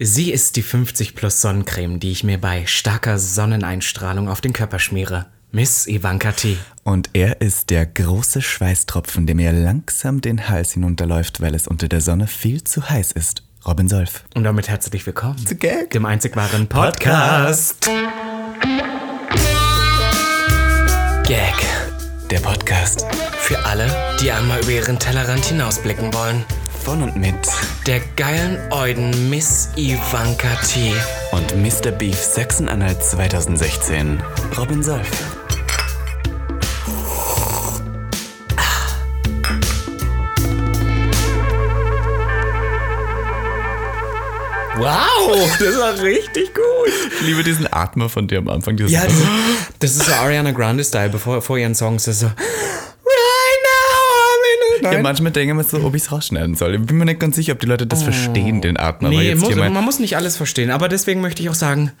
[0.00, 4.78] Sie ist die 50 Plus Sonnencreme, die ich mir bei starker Sonneneinstrahlung auf den Körper
[4.78, 5.26] schmiere.
[5.50, 6.56] Miss Ivanka T.
[6.84, 11.88] Und er ist der große Schweißtropfen, der mir langsam den Hals hinunterläuft, weil es unter
[11.88, 13.42] der Sonne viel zu heiß ist.
[13.66, 14.22] Robin Solf.
[14.36, 15.90] Und damit herzlich willkommen zu Gag.
[15.90, 17.90] dem einzig wahren Podcast.
[21.26, 21.54] Gag.
[22.30, 23.04] Der Podcast.
[23.40, 23.90] Für alle,
[24.20, 26.44] die einmal über ihren Tellerrand hinausblicken wollen.
[26.88, 27.34] Von und mit
[27.86, 30.94] Der geilen Euden Miss Ivanka T.
[31.32, 31.90] und Mr.
[31.90, 34.22] Beef Sachsen-Anhalt 2016.
[34.56, 35.06] Robin Solf.
[44.78, 46.64] Wow, das war richtig gut.
[47.20, 48.78] Ich liebe diesen Atmer von dir am Anfang.
[48.78, 49.12] Dieses Ja, das,
[49.78, 52.04] das ist so Ariana Grande-Style, bevor vor ihren Songs.
[52.04, 52.28] Das ist so.
[52.28, 53.98] Right now,
[54.32, 56.74] I'm in ja, manchmal denke ich mir so, ob ich es rausschneiden soll.
[56.74, 59.10] Ich bin mir nicht ganz sicher, ob die Leute das verstehen, den aber Oh.
[59.10, 61.92] Nee, jetzt muss, man muss nicht alles verstehen, aber deswegen möchte ich auch sagen,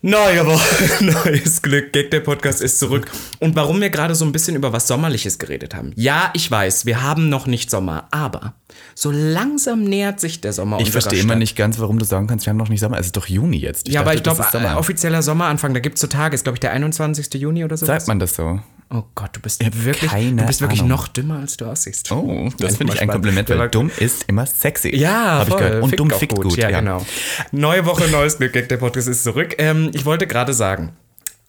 [0.00, 3.10] neue Woche, neues Glück, Gag der Podcast ist zurück.
[3.40, 5.92] Und warum wir gerade so ein bisschen über was Sommerliches geredet haben.
[5.96, 8.54] Ja, ich weiß, wir haben noch nicht Sommer, aber
[8.94, 12.46] so langsam nähert sich der Sommer ich verstehe immer nicht ganz, warum du sagen kannst,
[12.46, 12.98] wir haben noch nicht Sommer.
[12.98, 13.88] Es ist doch Juni jetzt.
[13.88, 14.78] Ja, aber dachte, ich glaube, Sommer.
[14.78, 17.32] offizieller Sommeranfang, da gibt es so Tage, ist glaube ich der 21.
[17.34, 17.86] Juni oder so.
[17.86, 18.60] Sagt man das so?
[18.90, 20.90] Oh Gott, du bist wirklich, keine du bist wirklich Ahnung.
[20.90, 22.12] noch dümmer, als du aussiehst.
[22.12, 23.08] Oh, das finde ich ein.
[23.08, 24.94] Kompliment, weil dumm ist immer sexy.
[24.94, 25.62] Ja, Hab ich voll.
[25.62, 25.82] gehört.
[25.82, 26.56] Und Fickt dumm auch fickt gut.
[26.56, 27.04] Ja, genau.
[27.50, 28.52] Neue Woche, neues Glück.
[28.52, 29.54] Gag, der Podcast ist zurück.
[29.58, 30.92] Ähm, ich wollte gerade sagen,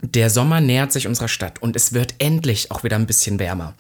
[0.02, 3.74] der Sommer nähert sich unserer Stadt und es wird endlich auch wieder ein bisschen wärmer.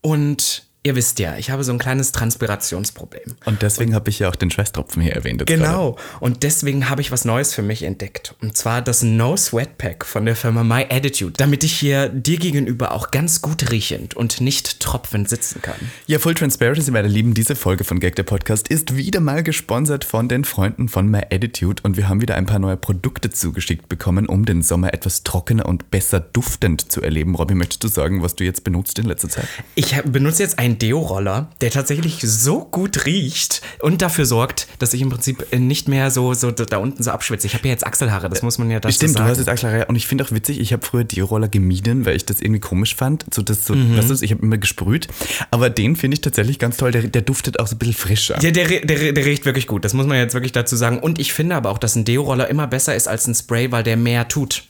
[0.00, 3.34] Und ihr wisst ja, ich habe so ein kleines Transpirationsproblem.
[3.44, 5.40] Und deswegen habe ich ja auch den Schweißtropfen hier erwähnt.
[5.40, 5.62] Jetzt gerade.
[5.62, 5.96] Genau.
[6.20, 8.36] Und deswegen habe ich was Neues für mich entdeckt.
[8.40, 11.32] Und zwar das No Sweat Pack von der Firma My Attitude.
[11.38, 15.74] Damit ich hier dir gegenüber auch ganz gut riechend und nicht tropfend sitzen kann.
[16.06, 20.04] Ja, Full Transparency, meine Lieben, diese Folge von Gag der Podcast ist wieder mal gesponsert
[20.04, 23.88] von den Freunden von My Attitude und wir haben wieder ein paar neue Produkte zugeschickt
[23.88, 27.34] bekommen, um den Sommer etwas trockener und besser duftend zu erleben.
[27.34, 29.48] Robby, möchtest du sagen, was du jetzt benutzt in letzter Zeit?
[29.74, 35.00] Ich benutze jetzt einen Deo-Roller, der tatsächlich so gut riecht und dafür sorgt, dass ich
[35.00, 37.46] im Prinzip nicht mehr so, so da unten so abschwitze.
[37.46, 39.24] Ich habe ja jetzt Achselhaare, das muss man ja dazu Stimmt, sagen.
[39.26, 42.16] du hast jetzt Achselhaare und ich finde auch witzig, ich habe früher Deo-Roller gemieden, weil
[42.16, 43.24] ich das irgendwie komisch fand.
[43.32, 45.08] So, das so, weißt du, ich habe immer gesprüht,
[45.50, 48.38] aber den finde ich tatsächlich ganz toll, der, der duftet auch so ein bisschen frischer.
[48.42, 49.84] Ja, der, der, der riecht wirklich gut.
[49.84, 50.98] Das muss man jetzt wirklich dazu sagen.
[50.98, 53.82] Und ich finde aber auch, dass ein Deo-Roller immer besser ist als ein Spray, weil
[53.82, 54.64] der mehr tut.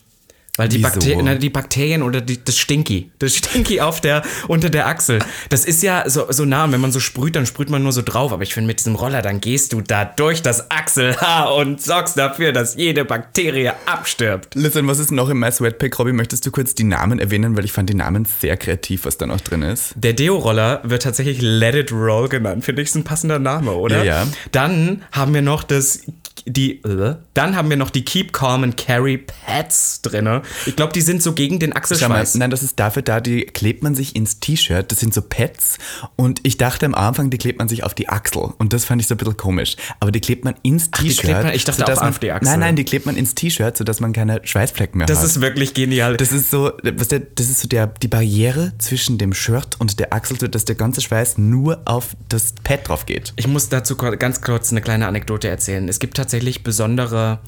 [0.56, 0.78] Weil die?
[0.78, 5.18] Bakter na, die Bakterien oder die, das Stinky, das Stinky auf der, unter der Achsel,
[5.48, 6.64] das ist ja so, so nah.
[6.64, 8.32] Und wenn man so sprüht, dann sprüht man nur so drauf.
[8.32, 12.18] Aber ich finde, mit diesem Roller, dann gehst du da durch das Achselhaar und sorgst
[12.18, 14.54] dafür, dass jede Bakterie abstirbt.
[14.54, 16.12] Listen, was ist noch im My Sweatpack, Robby?
[16.12, 19.26] Möchtest du kurz die Namen erwähnen, weil ich fand die Namen sehr kreativ, was da
[19.26, 19.94] noch drin ist.
[19.96, 22.64] Der Deo-Roller wird tatsächlich Let It Roll genannt.
[22.64, 24.04] Finde ich, ist ein passender Name, oder?
[24.04, 24.26] Ja, ja.
[24.52, 26.02] Dann haben wir noch das
[26.46, 30.42] die äh, dann haben wir noch die Keep Calm and Carry Pads drinne.
[30.66, 32.34] Ich glaube, die sind so gegen den Schau mal, Achselschweiß.
[32.36, 34.90] nein, das ist dafür da, die klebt man sich ins T-Shirt.
[34.90, 35.78] Das sind so Pads.
[36.16, 38.52] Und ich dachte am Anfang, die klebt man sich auf die Achsel.
[38.58, 39.76] Und das fand ich so ein bisschen komisch.
[40.00, 41.54] Aber die klebt man ins T-Shirt.
[41.54, 42.50] ich dachte sodass auch man, auf die Achsel.
[42.50, 45.26] Nein, nein, die klebt man ins T-Shirt, sodass man keine Schweißflecken mehr Das hat.
[45.26, 46.16] ist wirklich genial.
[46.16, 49.98] Das ist so, was der, das ist so der, die Barriere zwischen dem Shirt und
[49.98, 53.32] der Achsel, sodass der ganze Schweiß nur auf das Pad drauf geht.
[53.36, 55.88] ich muss dazu ganz kurz eine kleine Anekdote erzählen.
[55.88, 57.38] Es gibt tatsächlich besondere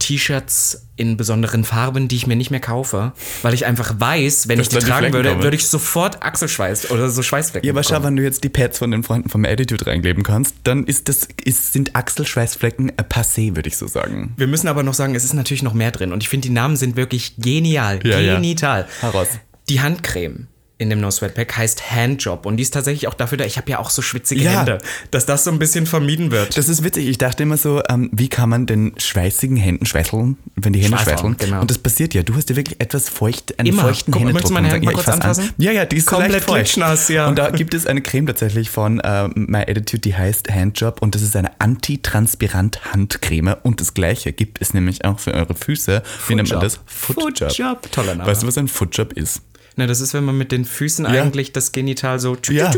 [0.00, 3.12] T-Shirts in besonderen Farben, die ich mir nicht mehr kaufe,
[3.42, 5.42] weil ich einfach weiß, wenn Dass ich die die tragen Flecken würde, kommen.
[5.44, 8.78] würde ich sofort Achselschweiß oder so Schweißflecken Ja, aber schau, wenn du jetzt die Pads
[8.78, 13.68] von den Freunden vom Attitude reinkleben kannst, dann ist das, ist, sind Achselschweißflecken passé, würde
[13.68, 14.32] ich so sagen.
[14.36, 16.54] Wir müssen aber noch sagen, es ist natürlich noch mehr drin und ich finde, die
[16.54, 18.00] Namen sind wirklich genial.
[18.02, 18.34] Ja, ja.
[18.34, 18.88] genital.
[19.00, 19.28] Heraus.
[19.68, 20.48] Die Handcreme
[20.80, 23.58] in dem No Sweat Pack heißt Handjob und die ist tatsächlich auch dafür da, ich
[23.58, 24.60] habe ja auch so schwitzige Ja.
[24.60, 24.78] Hände,
[25.10, 26.56] dass das so ein bisschen vermieden wird.
[26.56, 27.06] Das ist witzig.
[27.06, 30.96] Ich dachte immer so, ähm, wie kann man den schweißigen Händen schweißeln, wenn die Hände
[30.96, 31.60] Schweißeln, genau.
[31.60, 32.22] Und das passiert ja.
[32.22, 33.82] Du hast ja wirklich etwas feucht, einen Immer.
[33.82, 34.34] feuchten Guck, Händedruck.
[34.34, 35.44] möchtest du meine Hände mal kurz anfassen?
[35.44, 35.54] An.
[35.58, 37.28] Ja, ja, die ist so Komplett klitschnass, ja.
[37.28, 41.14] Und da gibt es eine Creme tatsächlich von äh, My Attitude, die heißt Handjob und
[41.14, 46.02] das ist eine antitranspirant Handcreme und das gleiche gibt es nämlich auch für eure Füße.
[46.28, 46.80] Wie nennt man das?
[46.86, 47.92] Footjob.
[47.92, 48.30] Toller Name.
[48.30, 49.42] Weißt du, was ein Footjob ist?
[49.80, 52.36] Na, das ist, wenn man mit den Füßen eigentlich das Genital so.
[52.50, 52.70] Ja.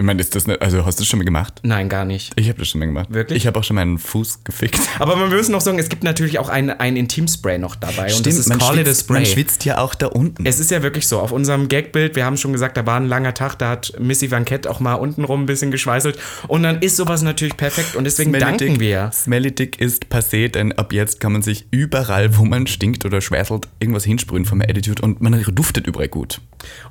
[0.00, 1.60] Ich meine, ist das nicht, also hast du das schon mal gemacht?
[1.62, 2.32] Nein, gar nicht.
[2.36, 3.12] Ich habe das schon mal gemacht.
[3.12, 3.36] Wirklich?
[3.36, 4.80] Ich habe auch schon meinen Fuß gefickt.
[4.98, 8.24] Aber man muss noch sagen, es gibt natürlich auch ein, ein Intimspray noch dabei und
[8.24, 9.34] das ist man, Call It a schwitzt, man Spray.
[9.34, 10.46] schwitzt ja auch da unten.
[10.46, 13.08] Es ist ja wirklich so, auf unserem Gagbild, wir haben schon gesagt, da war ein
[13.08, 16.18] langer Tag, da hat Missy Van Kett auch mal untenrum ein bisschen geschweißelt.
[16.48, 19.10] Und dann ist sowas natürlich perfekt und deswegen danken Dick, wir.
[19.12, 23.20] Smelly Dick ist passé, denn ab jetzt kann man sich überall, wo man stinkt oder
[23.20, 26.40] schweißelt, irgendwas hinsprühen vom Attitude und man duftet überall gut.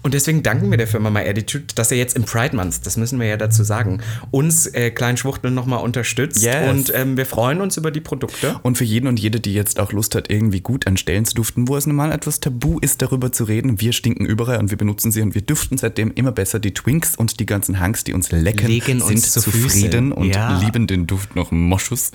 [0.02, 2.98] Und deswegen danken wir der Firma My Attitude, dass er jetzt im Pride Month, das
[2.98, 4.02] müssen wir ja dazu sagen,
[4.32, 6.44] uns äh, kleinen Schwuchteln nochmal unterstützt.
[6.44, 6.70] Yes.
[6.70, 8.60] Und ähm, wir freuen uns über die Produkte.
[8.64, 11.36] Und für jeden und jede, die jetzt auch Lust hat, irgendwie gut an Stellen zu
[11.36, 13.80] duften, wo es normal etwas tabu ist, darüber zu reden.
[13.82, 16.60] Wir stinken überall und wir benutzen sie und wir duften seitdem immer besser.
[16.60, 20.36] Die Twinks und die ganzen Hanks, die uns lecken, Legen sind uns zu zufrieden und
[20.36, 20.60] Ja.
[20.60, 22.12] lieben den Duft noch Moschus.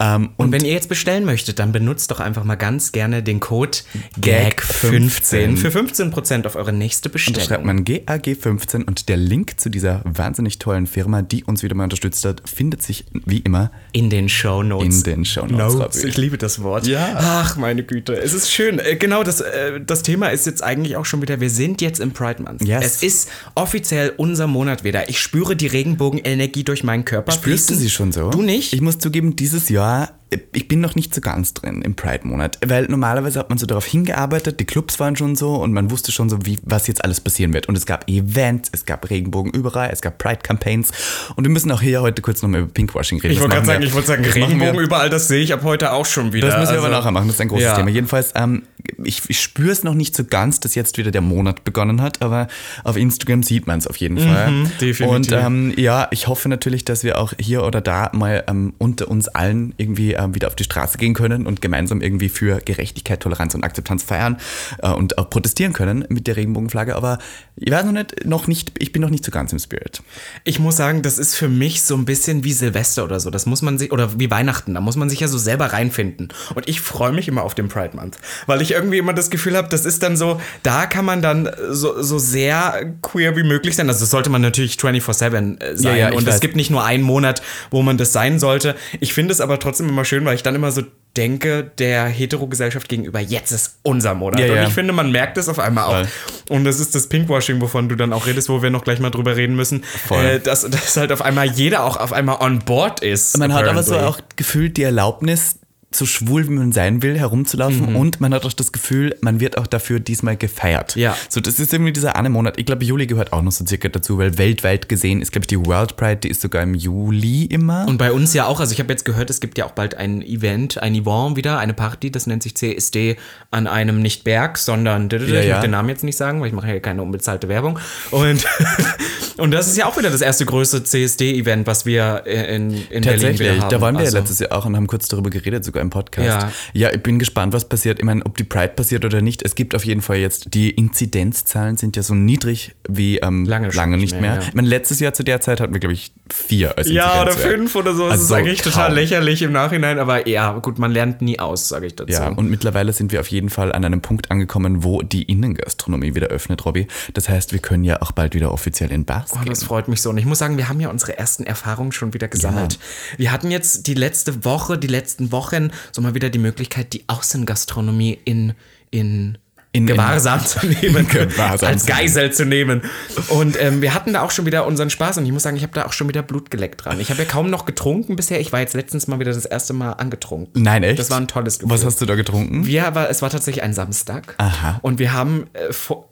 [0.00, 3.40] Ähm, Und wenn ihr jetzt bestellen möchtet, dann benutzt doch einfach mal ganz gerne den
[3.40, 3.78] Code
[4.20, 7.66] GAG15 für 15% auf eure nächste Da schreibt Bestellung.
[7.66, 12.24] man GAG15 und der Link zu dieser wahnsinnig tollen Firma, die uns wieder mal unterstützt
[12.24, 14.98] hat, findet sich wie immer In den Show Notes.
[14.98, 15.74] in den Shownotes.
[15.78, 16.04] Notes.
[16.04, 16.86] Ich liebe das Wort.
[16.86, 17.14] Ja.
[17.16, 18.14] Ach, meine Güte.
[18.14, 18.78] Es ist schön.
[18.78, 22.00] Äh, Genau, das, äh, das Thema ist jetzt eigentlich auch schon wieder, wir sind jetzt
[22.00, 22.62] im Pride Month.
[22.62, 22.84] Yes.
[22.84, 25.08] Es ist offiziell unser Monat wieder.
[25.08, 27.32] Ich spüre die Regenbogenenergie durch meinen Körper.
[27.32, 28.30] Spürst du sie schon so?
[28.30, 28.72] Du nicht?
[28.72, 30.10] Ich muss zugeben, dieses Jahr,
[30.52, 33.86] ich bin noch nicht so ganz drin im Pride-Monat, weil normalerweise hat man so darauf
[33.86, 37.20] hingearbeitet, die Clubs waren schon so und man wusste schon so, wie, was jetzt alles
[37.20, 37.68] passieren wird.
[37.68, 40.90] Und es gab Events, es gab Regenbogen überall, es gab Pride-Campaigns
[41.36, 43.34] und wir müssen auch hier heute kurz nochmal über Pinkwashing reden.
[43.34, 46.06] ich wollte gerade sagen, ich wollte sagen, Regenbogen überall, das sehe ich ab heute auch
[46.06, 46.48] schon wieder.
[46.48, 47.76] Das müssen wir Also- aber nachher machen, das ist ein großes Ja.
[47.76, 47.90] Thema.
[47.90, 48.62] Jedenfalls, ähm,
[49.04, 52.22] ich, ich spüre es noch nicht so ganz, dass jetzt wieder der Monat begonnen hat,
[52.22, 52.48] aber
[52.84, 54.50] auf Instagram sieht man es auf jeden Fall.
[54.50, 55.00] Mhm, definitiv.
[55.06, 59.08] Und ähm, ja, ich hoffe natürlich, dass wir auch hier oder da mal ähm, unter
[59.08, 63.20] uns allen irgendwie ähm, wieder auf die Straße gehen können und gemeinsam irgendwie für Gerechtigkeit,
[63.20, 64.38] Toleranz und Akzeptanz feiern
[64.82, 66.96] äh, und auch protestieren können mit der Regenbogenflagge.
[66.96, 67.18] Aber
[67.58, 70.02] ich weiß noch nicht, noch nicht, ich bin noch nicht so ganz im Spirit.
[70.44, 73.30] Ich muss sagen, das ist für mich so ein bisschen wie Silvester oder so.
[73.30, 76.28] Das muss man sich, oder wie Weihnachten, da muss man sich ja so selber reinfinden.
[76.54, 79.56] Und ich freue mich immer auf den Pride Month, weil ich irgendwie immer das Gefühl
[79.56, 83.74] habe, das ist dann so, da kann man dann so, so sehr queer wie möglich
[83.74, 83.88] sein.
[83.88, 85.96] Also das sollte man natürlich 24-7 äh, sein.
[85.96, 88.76] Ja, ja, Und es gibt nicht nur einen Monat, wo man das sein sollte.
[89.00, 90.82] Ich finde es aber trotzdem immer schön, weil ich dann immer so
[91.16, 94.40] denke, der Hetero-Gesellschaft gegenüber, jetzt ist unser Monat.
[94.40, 94.64] Ja, und ja.
[94.64, 95.92] ich finde, man merkt es auf einmal auch.
[95.92, 96.56] Voll.
[96.56, 99.10] Und das ist das Pinkwashing, wovon du dann auch redest, wo wir noch gleich mal
[99.10, 99.84] drüber reden müssen.
[100.10, 103.36] Äh, dass, dass halt auf einmal jeder auch auf einmal on board ist.
[103.38, 104.22] Man hat aber so apparently.
[104.22, 105.58] auch gefühlt die Erlaubnis,
[105.92, 109.56] so schwul wie man sein will, herumzulaufen und man hat auch das Gefühl, man wird
[109.56, 110.94] auch dafür diesmal gefeiert.
[110.96, 111.16] Ja.
[111.28, 112.58] So, das ist irgendwie dieser eine Monat.
[112.58, 115.48] Ich glaube, Juli gehört auch noch so circa dazu, weil weltweit gesehen ist, glaube ich,
[115.48, 117.86] die World Pride, die ist sogar im Juli immer.
[117.88, 119.94] Und bei uns ja auch, also ich habe jetzt gehört, es gibt ja auch bald
[119.94, 123.16] ein Event, ein Event wieder, eine Party, das nennt sich CSD
[123.50, 125.48] an einem nicht Berg, sondern ich Ja, ja.
[125.48, 127.78] möchte den Namen jetzt nicht sagen, weil ich mache ja keine unbezahlte Werbung.
[128.10, 128.44] Und,
[129.38, 132.76] und das ist ja auch wieder das erste größte CSD-Event, was wir äh, in, in
[132.88, 133.70] Berlin Tatsächlich, wieder haben.
[133.70, 135.90] da waren wir Also- ja letztes Jahr auch und haben kurz darüber geredet, sogar im
[135.90, 136.26] Podcast.
[136.72, 136.88] Ja.
[136.88, 137.98] ja, ich bin gespannt, was passiert.
[137.98, 139.42] Ich meine, ob die Pride passiert oder nicht.
[139.44, 143.68] Es gibt auf jeden Fall jetzt, die Inzidenzzahlen sind ja so niedrig wie ähm, Lange
[143.70, 144.20] lange, nicht mehr.
[144.20, 144.48] mehr, ja.
[144.48, 147.32] Ich meine, letztes Jahr zu der Zeit hatten wir, glaube ich, vier als Ja, oder
[147.32, 148.04] fünf oder so.
[148.04, 148.94] Das Also ist eigentlich total kaum.
[148.96, 152.12] lächerlich im Nachhinein, aber ja, gut, man lernt nie aus, sage ich dazu.
[152.12, 156.14] Ja, und mittlerweile sind wir auf jeden Fall an einem Punkt angekommen, wo die Innengastronomie
[156.14, 156.86] wieder öffnet, Robby.
[157.14, 159.46] Das heißt, wir können ja auch bald wieder offiziell in Bars Oh, gehen.
[159.46, 160.10] das freut mich so.
[160.10, 162.78] Und ich muss sagen, wir haben ja unsere ersten Erfahrungen schon wieder gesammelt.
[163.16, 167.04] Wir hatten jetzt die letzte Woche, die letzten Wochen so mal wieder die Möglichkeit, die
[167.08, 168.54] Außengastronomie in,
[168.90, 169.38] in,
[169.72, 171.86] In- Gewahrsam zu nehmen, Gewahrsam als.
[171.86, 172.82] Geisel zu nehmen.
[173.28, 175.62] Und ähm, wir hatten da auch schon wieder unseren Spaß und ich muss sagen, ich
[175.62, 176.98] habe da auch schon wieder Blut geleckt dran.
[177.00, 178.40] Ich habe ja kaum noch getrunken bisher.
[178.40, 180.62] Ich war jetzt letztens mal wieder das erste Mal angetrunken.
[180.62, 180.98] Nein, echt?
[180.98, 181.74] Das war ein tolles Gefühl.
[181.74, 182.64] Was hast du da getrunken?
[182.66, 184.34] Wir war, es war tatsächlich ein Samstag.
[184.38, 184.78] Aha.
[184.82, 186.08] Und wir haben äh, vor,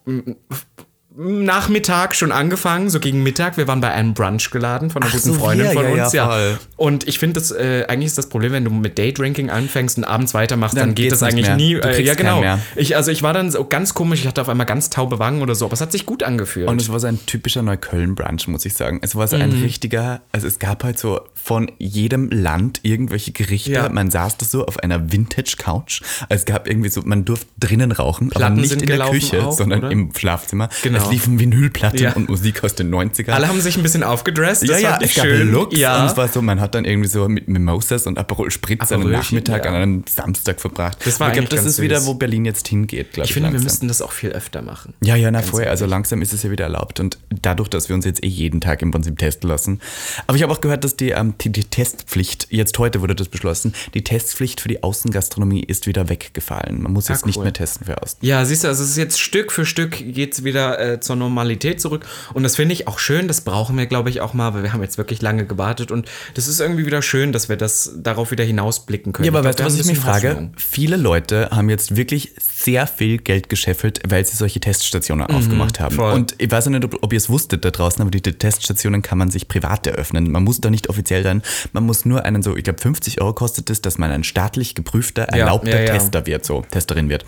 [1.17, 3.57] Nachmittag schon angefangen, so gegen Mittag.
[3.57, 6.05] Wir waren bei einem Brunch geladen von einer Ach guten so, Freundin wir, von ja,
[6.05, 6.13] uns.
[6.13, 6.59] ja, Ja.
[6.77, 10.05] Und ich finde, das äh, eigentlich ist das Problem, wenn du mit Daydrinking anfängst und
[10.05, 11.57] abends weitermachst, dann, Dann geht das nicht eigentlich mehr.
[11.57, 11.75] nie.
[11.75, 12.43] Äh, ja, genau.
[12.75, 15.41] Ich, also ich war dann so ganz komisch, ich hatte auf einmal ganz taube Wangen
[15.43, 16.69] oder so, aber es hat sich gut angefühlt.
[16.69, 18.99] Und es war so ein typischer Neukölln-Brunch, muss ich sagen.
[19.03, 19.63] Es war so ein Mhm.
[19.63, 23.71] richtiger, also es gab halt so von jedem Land irgendwelche Gerichte.
[23.73, 23.89] Ja.
[23.89, 26.03] Man saß da so auf einer Vintage-Couch.
[26.29, 29.45] Es gab irgendwie so, man durfte drinnen rauchen, aber Platten nicht sind in der Küche,
[29.47, 29.91] auch, sondern oder?
[29.91, 30.69] im Schlafzimmer.
[30.83, 30.99] Genau.
[31.04, 32.13] Es liefen Vinylplatten Ja.
[32.15, 33.31] und Musik aus den 90ern.
[33.31, 34.63] Alle haben sich ein bisschen aufgedresst.
[34.65, 35.51] ja, das ja, ich es gab schön.
[35.53, 36.01] Looks ja.
[36.01, 39.11] und es war so, man hat dann irgendwie so mit Mimosas und Aperol Spritz einen
[39.11, 39.71] Nachmittag ja.
[39.71, 40.99] an einem Samstag verbracht.
[41.05, 42.07] Das war ich glaube, das ganz ist wieder, süß.
[42.07, 43.31] wo Berlin jetzt hingeht, glaube ich.
[43.31, 43.65] ich finde, wir langsam.
[43.65, 44.95] müssten das auch viel öfter machen.
[45.03, 45.71] Ja, ja, na vorher.
[45.71, 47.01] Also langsam ist es ja wieder erlaubt.
[47.01, 49.81] Und dadurch, dass wir uns jetzt eh jeden Tag im Prinzip testen lassen.
[50.27, 53.29] Aber ich habe auch gehört, dass die, ähm, die, die Testpflicht, jetzt heute wurde das
[53.29, 56.83] beschlossen, die Testpflicht für die Außengastronomie ist wieder weggefallen.
[56.83, 57.45] Man muss Ah, jetzt nicht cool.
[57.45, 58.19] mehr testen für Außen.
[58.23, 61.17] Ja, siehst du, also es ist jetzt Stück für Stück geht es wieder äh, zur
[61.17, 62.07] Normalität zurück.
[62.33, 64.73] Und das finde ich auch schön, das brauchen wir, glaube ich, auch mal, weil wir
[64.73, 68.31] haben jetzt wirklich lange gewartet und das ist irgendwie wieder schön, dass wir das darauf
[68.31, 69.27] wieder hinausblicken können.
[69.27, 70.31] Ja, aber weißt du, was ich mich frage?
[70.31, 70.53] Hoffnung.
[70.57, 75.95] Viele Leute haben jetzt wirklich sehr viel Geld gescheffelt, weil sie solche Teststationen aufgemacht haben.
[75.95, 76.13] Mhm, voll.
[76.13, 79.03] Und ich weiß ja nicht, ob, ob ihr es wusstet da draußen, aber die Teststationen
[79.03, 80.31] kann man sich privat eröffnen.
[80.31, 81.43] Man muss da nicht offiziell sein.
[81.73, 84.75] Man muss nur einen so, ich glaube 50 Euro kostet es, dass man ein staatlich
[84.75, 85.93] geprüfter, erlaubter ja, ja.
[85.93, 87.25] Tester wird, so Testerin wird.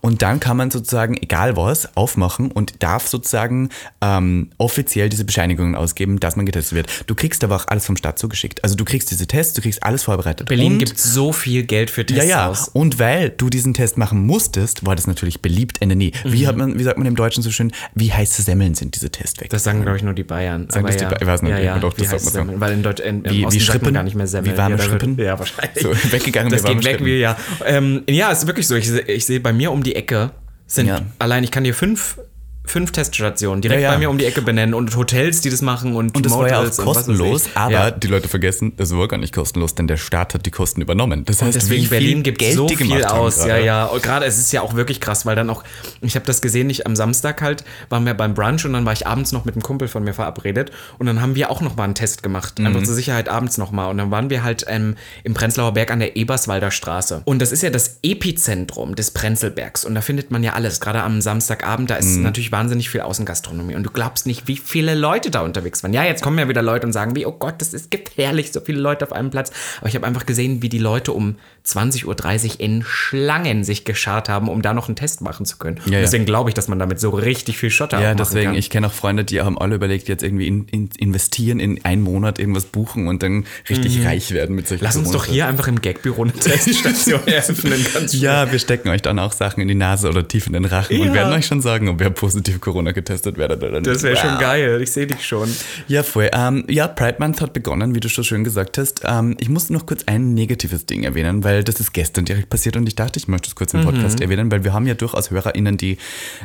[0.00, 3.70] Und dann kann man sozusagen, egal was, aufmachen und darf darf sozusagen
[4.02, 6.88] ähm, offiziell diese Bescheinigungen ausgeben, dass man getestet wird.
[7.06, 8.62] Du kriegst aber auch alles vom Staat zugeschickt.
[8.64, 10.48] Also du kriegst diese Tests, du kriegst alles vorbereitet.
[10.48, 12.48] Berlin gibt so viel Geld für Tests ja, ja.
[12.48, 12.68] aus.
[12.68, 16.12] Und weil du diesen Test machen musstest, war das natürlich beliebt Ende nie.
[16.24, 16.46] Wie, Mhm.
[16.48, 19.40] hat man, wie sagt man im Deutschen so schön, wie heiße Semmeln sind diese Tests
[19.40, 19.50] weg?
[19.50, 20.68] Das sagen, glaube ich, nur die Bayern.
[20.70, 21.10] Sagen das die ja.
[21.10, 21.76] Ba- ich weiß nicht, ja, ja.
[21.76, 22.30] wie das sagt man so.
[22.30, 22.60] Semmel?
[22.60, 23.94] Weil in, Deutsch, in, im Wie- wie sagt man Schrippen?
[23.94, 24.52] gar nicht mehr Semmel.
[24.52, 25.18] Wie warme ja, wird- Schrippen?
[25.18, 25.82] Ja, wahrscheinlich.
[25.82, 27.36] So, weggegangen Das wie geht weg wie, ja.
[27.64, 28.74] Ähm, ja, ist wirklich so.
[28.74, 30.30] Ich, ich sehe bei mir um die Ecke
[30.66, 31.02] sind Ja.
[31.20, 32.18] allein, ich kann dir fünf,
[32.66, 33.94] fünf Teststationen direkt Ja, ja.
[33.94, 36.48] bei mir um die Ecke benennen und Hotels, die das machen und, Und das war
[36.48, 37.90] ja auch Motels und kostenlos, aber Ja.
[37.90, 41.24] die Leute vergessen, das war gar nicht kostenlos, denn der Staat hat die Kosten übernommen.
[41.24, 43.38] Das heißt, Deswegen wie viel Berlin gibt Geld so viel aus.
[43.40, 43.64] Ja, gerade.
[43.64, 43.84] ja.
[43.86, 45.64] Und gerade es ist ja auch wirklich krass, weil dann auch,
[46.00, 48.92] ich habe das gesehen, ich am Samstag halt, waren wir beim Brunch und dann war
[48.92, 51.76] ich abends noch mit einem Kumpel von mir verabredet und dann haben wir auch noch
[51.76, 52.58] mal einen Test gemacht.
[52.58, 52.66] Mhm.
[52.66, 53.86] Einfach zur Sicherheit abends noch mal.
[53.88, 57.22] Und dann waren wir halt ähm, im Prenzlauer Berg an der Eberswalder Straße.
[57.24, 59.84] Und das ist ja das Epizentrum des Prenzlbergs.
[59.84, 60.80] Und da findet man ja alles.
[60.80, 62.22] Gerade am Samstagabend, da ist Mhm.
[62.22, 63.74] natürlich wahnsinnig viel Außengastronomie.
[63.74, 65.92] Und du glaubst nicht, wie viele Leute da unterwegs waren.
[65.92, 68.60] Ja, jetzt kommen ja wieder Leute und sagen, wie, oh Gott, das ist gefährlich, so
[68.60, 69.50] viele Leute auf einem Platz.
[69.80, 71.36] Aber ich habe einfach gesehen, wie die Leute um
[71.66, 72.06] 20.30
[72.54, 75.78] Uhr in Schlangen sich geschart haben, um da noch einen Test machen zu können.
[75.84, 76.00] Und ja.
[76.00, 78.54] deswegen glaube ich, dass man damit so richtig viel Schotter Ja, deswegen, kann.
[78.54, 82.02] ich kenne auch Freunde, die haben alle überlegt, jetzt irgendwie in, in, investieren, in einen
[82.02, 84.86] Monat irgendwas buchen und dann richtig reich werden mit solchen Mhm.
[84.86, 87.84] Lass uns doch hier einfach im Gagbüro eine Teststation eröffnen.
[88.12, 91.00] Ja, wir stecken euch dann auch Sachen in die Nase oder tief in den Rachen
[91.00, 91.14] und Ja.
[91.14, 93.86] werden euch schon sagen, ob ihr positiv Corona getestet oder nicht.
[93.86, 94.40] Das wäre schon Wow.
[94.40, 94.80] geil.
[94.82, 95.48] Ich sehe dich schon.
[95.88, 96.30] Ja, voll.
[96.32, 99.02] Ähm, ja, Pride Month hat begonnen, wie du schon schön gesagt hast.
[99.04, 102.76] Ähm, ich musste noch kurz ein negatives Ding erwähnen, weil das ist gestern direkt passiert
[102.76, 105.30] und ich dachte, ich möchte es kurz im Podcast erwähnen, weil wir haben ja durchaus
[105.30, 105.98] HörerInnen, die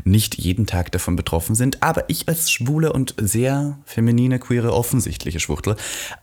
[0.04, 1.82] nicht jeden Tag davon betroffen sind.
[1.84, 5.76] Aber ich als schwule und sehr feminine, queere, offensichtliche Schwuchtel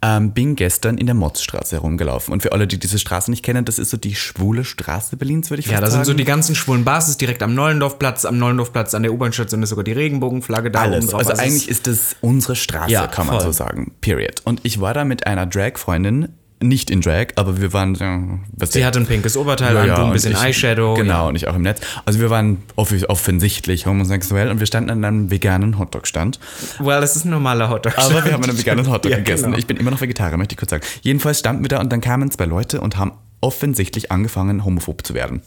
[0.02, 2.32] ähm, bin gestern in der Motzstraße herumgelaufen.
[2.32, 5.50] Und für alle, die diese Straße nicht kennen, das ist so die schwule Straße Berlins,
[5.50, 6.04] würde ich Ja, fast da sagen.
[6.04, 8.24] sind so die ganzen schwulen Bars, ist direkt am Neulendorfplatz.
[8.24, 11.06] Am Neulendorfplatz an der U-Bahn-Station ist sogar die Regenbogenflagge da oben Alles.
[11.08, 11.20] drauf.
[11.20, 13.44] Also es eigentlich ist das unsere Straße, Ja, kann man voll.
[13.46, 13.92] so sagen.
[14.00, 14.40] Period.
[14.44, 16.28] Und ich war da mit einer Drag-Freundin,
[16.60, 17.94] nicht in Drag, aber wir waren.
[17.94, 18.20] Ja,
[18.56, 20.94] was Sie hatte ein pinkes Oberteil an, du ein bisschen ich, Eyeshadow.
[20.94, 21.28] Genau, ja.
[21.28, 21.80] und ich auch im Netz.
[22.04, 26.40] Also wir waren off offensichtlich homosexuell und wir standen an einem veganen Hotdog-Stand.
[26.80, 27.96] Well, das ist ein normaler Hotdog.
[27.96, 29.44] Aber wir haben einen veganen Hotdog Ja, gegessen.
[29.46, 29.56] genau.
[29.58, 30.82] Ich bin immer noch Vegetarier, möchte ich kurz sagen.
[31.02, 35.14] Jedenfalls standen wir da und dann kamen zwei Leute und haben offensichtlich angefangen, homophob zu
[35.14, 35.42] werden.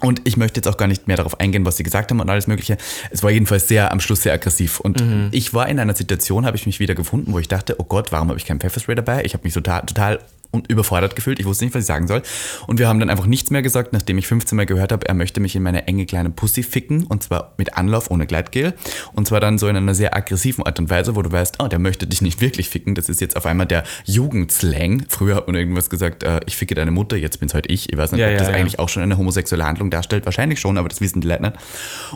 [0.00, 2.28] Und ich möchte jetzt auch gar nicht mehr darauf eingehen, was sie gesagt haben und
[2.28, 2.76] alles Mögliche.
[3.10, 4.80] Es war jedenfalls sehr am Schluss sehr aggressiv.
[4.80, 5.28] Und Mhm.
[5.30, 8.10] ich war in einer Situation, habe ich mich wieder gefunden, wo ich dachte, oh Gott,
[8.10, 9.24] warum habe ich keinen Pfefferspray dabei?
[9.24, 10.18] Ich habe mich total, total
[10.52, 11.40] un- überfordert gefühlt.
[11.40, 12.22] Ich wusste nicht, was ich sagen soll.
[12.66, 15.14] Und wir haben dann einfach nichts mehr gesagt, nachdem ich 15 Mal gehört habe, er
[15.14, 17.04] möchte mich in meine enge kleine Pussy ficken.
[17.04, 18.74] Und zwar mit Anlauf ohne Gleitgel.
[19.14, 21.68] Und zwar dann so in einer sehr aggressiven Art und Weise, wo du weißt, oh,
[21.68, 22.94] der möchte dich nicht wirklich ficken.
[22.94, 25.04] Das ist jetzt auf einmal der Jugendslang.
[25.08, 27.92] Früher hat man irgendwas gesagt, äh, ich ficke deine Mutter, jetzt bin's halt ich.
[27.92, 28.54] Ich weiß nicht, Ja, ob ja, das ja.
[28.54, 30.24] eigentlich auch schon eine homosexuelle Handlung darstellt.
[30.24, 31.54] Wahrscheinlich schon, aber das wissen die Leute nicht.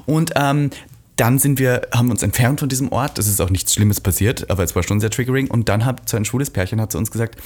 [0.06, 0.70] Und ähm,
[1.16, 3.18] dann sind wir, haben wir uns entfernt von diesem Ort.
[3.18, 5.50] Es ist auch nichts Schlimmes passiert, aber es war schon sehr triggering.
[5.50, 7.36] Und dann hat so ein schwules Pärchen hat zu uns gesagt,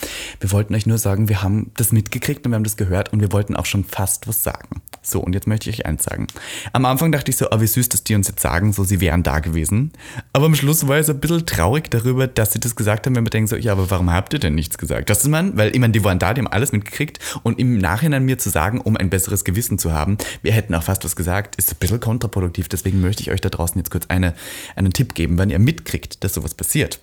[0.40, 3.20] wir wollten euch nur sagen, wir haben das mitgekriegt und wir haben das gehört und
[3.20, 4.82] wir wollten auch schon fast was sagen.
[5.02, 6.26] So, und jetzt möchte ich euch eins sagen.
[6.72, 9.00] Am Anfang dachte ich so, ah, wie süß, dass die uns jetzt sagen, so, sie
[9.00, 9.92] wären da gewesen.
[10.32, 13.14] Aber am Schluss war ich so ein bisschen traurig darüber, dass sie das gesagt haben,
[13.14, 15.08] wenn man denkt so, ja, aber warum habt ihr denn nichts gesagt?
[15.10, 17.78] Das ist man, weil, ich meine, die waren da, die haben alles mitgekriegt und im
[17.78, 21.16] Nachhinein mir zu sagen, um ein besseres Gewissen zu haben, wir hätten auch fast was
[21.16, 22.68] gesagt, ist ein bisschen kontraproduktiv.
[22.68, 24.34] Deswegen möchte ich euch da draußen jetzt kurz eine,
[24.76, 27.00] einen Tipp geben, wenn ihr mitkriegt, dass sowas passiert.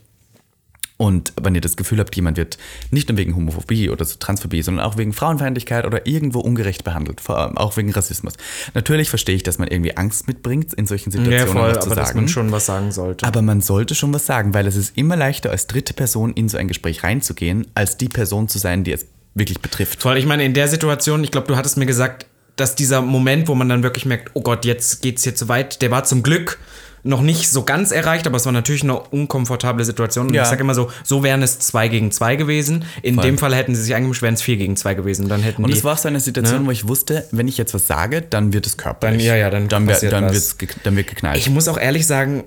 [0.98, 2.58] Und wenn ihr das Gefühl habt, jemand wird
[2.90, 7.22] nicht nur wegen Homophobie oder so Transphobie, sondern auch wegen Frauenfeindlichkeit oder irgendwo ungerecht behandelt,
[7.22, 8.34] vor allem auch wegen Rassismus.
[8.74, 11.86] Natürlich verstehe ich, dass man irgendwie Angst mitbringt, in solchen Situationen Ja, voll, was zu
[11.86, 12.20] aber dass sagen.
[12.22, 13.28] man schon was sagen sollte.
[13.28, 16.50] Aber man sollte schon was sagen, weil es ist immer leichter, als dritte Person in
[16.50, 20.02] so ein Gespräch reinzugehen, als die Person zu sein, die es wirklich betrifft.
[20.02, 22.26] Vor allem, ich meine, in der Situation, ich glaube, du hattest mir gesagt,
[22.58, 25.82] dass dieser Moment, wo man dann wirklich merkt, oh Gott, jetzt geht's hier zu weit,
[25.82, 26.60] der war zum Glück
[27.04, 30.28] noch nicht so ganz erreicht, aber es war natürlich eine unkomfortable Situation.
[30.28, 30.42] Und Ja.
[30.44, 32.84] ich sage immer so, so wären es zwei gegen zwei gewesen.
[33.02, 33.24] In Voll.
[33.24, 35.24] dem Fall hätten sie sich angemischt, wären es vier gegen zwei gewesen.
[35.24, 37.58] Und dann hätten Und es war auch so eine Situation, wo ich wusste, wenn ich
[37.58, 39.20] jetzt was sage, dann wird es körperlich.
[39.20, 40.34] Dann- ja, ja, dann dann, dann,
[40.84, 41.38] dann wird geknallt.
[41.38, 42.44] Ich muss auch ehrlich sagen,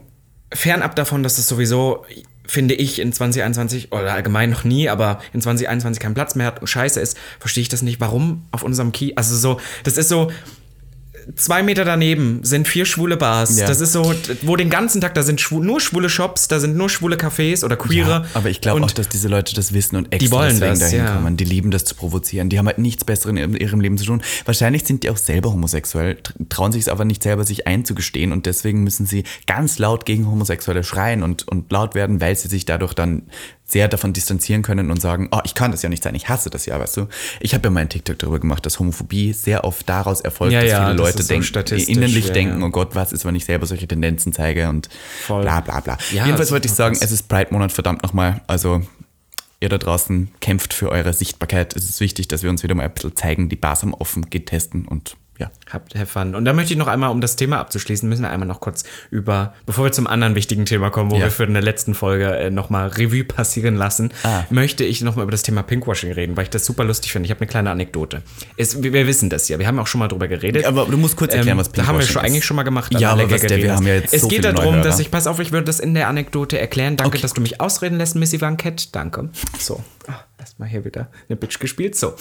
[0.53, 2.05] fernab davon, dass es sowieso,
[2.51, 6.61] finde ich, in 2021 oder allgemein noch nie, aber in 2021 keinen Platz mehr hat
[6.61, 8.01] und scheiße ist, verstehe ich das nicht.
[8.01, 9.13] Warum auf unserem Key?
[9.15, 10.33] Also so, das ist so.
[11.37, 13.59] Zwei Meter daneben sind vier schwule Bars.
[13.59, 13.67] Ja.
[13.67, 16.77] Das ist so, wo den ganzen Tag, da sind schwu nur schwule Shops, da sind
[16.77, 18.11] nur schwule Cafés oder queere.
[18.11, 20.91] Ja, aber ich glaube auch, dass diese Leute das wissen und extra wollen deswegen das,
[20.91, 21.15] dahin ja.
[21.15, 21.37] kommen.
[21.37, 22.49] Die lieben das zu provozieren.
[22.49, 24.23] Die haben halt nichts Besseres in ihrem Leben zu tun.
[24.45, 28.33] Wahrscheinlich sind die auch selber homosexuell, tr- trauen sich es aber nicht selber, sich einzugestehen
[28.33, 32.49] und deswegen müssen sie ganz laut gegen Homosexuelle schreien und, und laut werden, weil sie
[32.49, 33.23] sich dadurch dann
[33.71, 36.51] sehr davon distanzieren können und sagen, oh, ich kann das ja nicht sein, ich hasse
[36.51, 37.07] das ja, weißt du.
[37.41, 40.61] Ich habe ja mal einen TikTok darüber gemacht, dass Homophobie sehr oft daraus erfolgt, Ja,
[40.61, 43.25] dass ja, viele das Leute so denken, statistisch, innerlich ja, denken, oh Gott, was ist,
[43.25, 44.89] wenn ich selber solche Tendenzen zeige und
[45.27, 45.43] Voll.
[45.43, 45.99] bla bla bla.
[46.13, 47.05] Ja, Jedenfalls wollte ich sagen, krass.
[47.05, 48.41] es ist Pride-Monat, verdammt nochmal.
[48.47, 48.83] Also
[49.61, 51.77] ihr da draußen kämpft für eure Sichtbarkeit.
[51.77, 54.29] Es ist wichtig, dass wir uns wieder mal ein bisschen zeigen, die Bars haben offen,
[54.31, 55.51] geht testen und ja.
[55.73, 56.35] Habt have fun.
[56.35, 58.85] Und da möchte ich noch einmal, um das Thema abzuschließen, müssen wir einmal noch kurz
[59.11, 61.23] über, bevor wir zum anderen wichtigen Thema kommen, wo Ja.
[61.25, 64.45] wir für eine letzten Folge äh, nochmal Revue passieren lassen, Ah.
[64.51, 67.27] möchte ich nochmal über das Thema Pinkwashing reden, weil ich das super lustig finde.
[67.27, 68.23] Ich habe eine kleine Anekdote.
[68.57, 70.65] Es, wir, wir wissen das ja, wir haben auch schon mal drüber geredet.
[70.67, 72.27] Aber du musst kurz erklären, Ähm, was Da haben wir Pinkwashing schon, ist.
[72.31, 72.95] eigentlich schon mal gemacht.
[73.01, 75.27] Ja, aber was der- wir haben ja jetzt Es so geht darum, dass ich, pass
[75.27, 76.97] auf, ich würde das in der Anekdote erklären.
[76.97, 77.23] Danke, Okay.
[77.23, 78.95] dass du mich ausreden lässt, Missy Van Cat.
[78.95, 79.31] Danke.
[79.59, 81.97] So, ah, erstmal hier wieder eine Bitch gespielt.
[81.97, 82.15] So.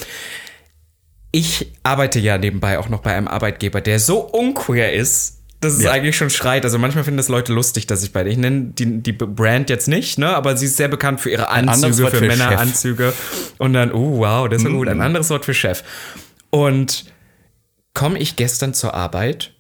[1.32, 5.84] Ich arbeite ja nebenbei auch noch bei einem Arbeitgeber, der so unqueer ist, dass es
[5.84, 5.92] Ja.
[5.92, 6.64] eigentlich schon schreit.
[6.64, 9.88] Also manchmal finden das Leute lustig, dass ich bei ich nenne die, die Brand jetzt
[9.88, 10.30] nicht, ne?
[10.30, 13.14] Aber sie ist sehr bekannt für ihre Anzüge, für, für Männeranzüge.
[13.58, 14.88] Und dann, oh wow, das ist ja gut.
[14.88, 15.84] Ein anderes Wort für Chef.
[16.50, 17.06] Und
[17.94, 19.52] komme ich gestern zur Arbeit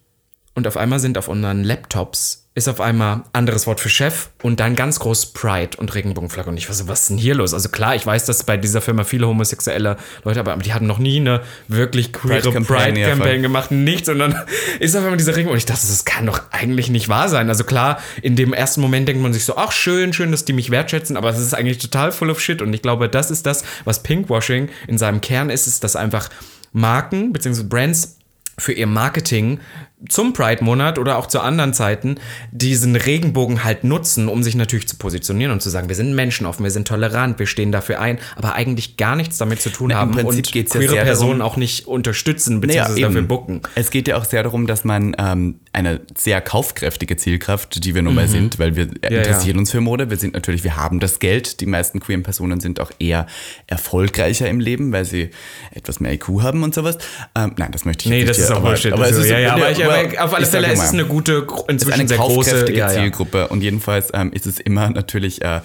[0.59, 4.59] und auf einmal sind auf unseren Laptops ist auf einmal anderes Wort für Chef und
[4.59, 6.49] dann ganz groß Pride und Regenbogenflagge.
[6.49, 7.53] Und ich war so, was ist denn hier los?
[7.53, 10.99] Also klar, ich weiß, dass bei dieser Firma viele homosexuelle Leute, aber die hatten noch
[10.99, 14.09] nie eine wirklich queere Pride-Campaign, gemacht, nichts.
[14.09, 14.35] Und dann
[14.79, 15.53] ist auf einmal dieser Regenbogen.
[15.53, 17.47] Und ich dachte, das kann doch eigentlich nicht wahr sein.
[17.47, 20.53] Also klar, in dem ersten Moment denkt man sich so, ach schön, schön, dass die
[20.53, 22.61] mich wertschätzen, aber es ist eigentlich total full of shit.
[22.61, 26.29] Und ich glaube, das ist das, was Pinkwashing in seinem Kern ist, ist, dass einfach
[26.73, 27.63] Marken bzw.
[27.63, 28.17] Brands
[28.59, 29.59] für ihr Marketing
[30.07, 32.15] zum Pride-Monat oder auch zu anderen Zeiten
[32.51, 36.63] diesen Regenbogen halt nutzen, um sich natürlich zu positionieren und zu sagen, wir sind menschenoffen,
[36.63, 39.95] wir sind tolerant, wir stehen dafür ein, aber eigentlich gar nichts damit zu tun Na,
[39.95, 43.01] im haben Prinzip und geht's ja queere sehr Personen darum- auch nicht unterstützen Naja, bzw.
[43.01, 43.61] dafür bucken.
[43.75, 48.01] Es geht ja auch sehr darum, dass man ähm, eine sehr kaufkräftige Zielkraft, die wir
[48.01, 49.59] nun mal sind, weil wir Ja, interessieren ja.
[49.59, 50.09] uns für Mode.
[50.09, 51.59] Wir sind natürlich, wir haben das Geld.
[51.59, 53.27] Die meisten queeren Personen sind auch eher
[53.67, 55.29] erfolgreicher im Leben, weil sie
[55.71, 56.97] etwas mehr IQ haben und sowas.
[57.35, 58.93] Ähm, nein, das möchte ich Nee, jetzt das nicht ist auch aber, Bullshit.
[58.93, 61.45] aber es ist, ja, ja, aber, ich, aber auf alle Fälle ist es eine gute,
[61.45, 62.89] es ist inzwischen eine sehr große ja, ja.
[62.89, 65.61] Zielgruppe und jedenfalls ähm, ist es immer natürlich äh,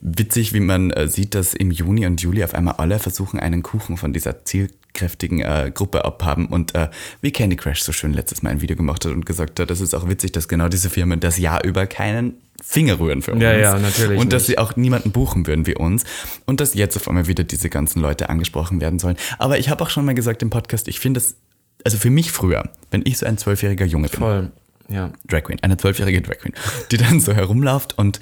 [0.00, 3.62] witzig, wie man äh, sieht, dass im Juni und Juli auf einmal alle versuchen, einen
[3.62, 6.88] Kuchen von dieser zielkräftigen äh, Gruppe abhaben und äh,
[7.20, 9.80] wie Candy Crush so schön letztes Mal ein Video gemacht hat und gesagt hat, das
[9.80, 13.42] ist auch witzig, dass genau diese Firmen das Jahr über keinen Finger rühren für uns.
[13.42, 14.46] Ja, ja, natürlich Und dass nicht.
[14.56, 16.04] sie auch niemanden buchen würden wie uns
[16.46, 19.16] und dass jetzt auf einmal wieder diese ganzen Leute angesprochen werden sollen.
[19.38, 21.36] Aber ich habe auch schon mal gesagt im Podcast, ich finde das,
[21.86, 24.52] also für mich früher, wenn ich so ein zwölfjähriger Junge bin, Voll.
[24.88, 25.12] Ja.
[25.28, 26.52] Drag Queen, eine zwölfjährige Drag Queen,
[26.90, 28.18] die dann so herumläuft und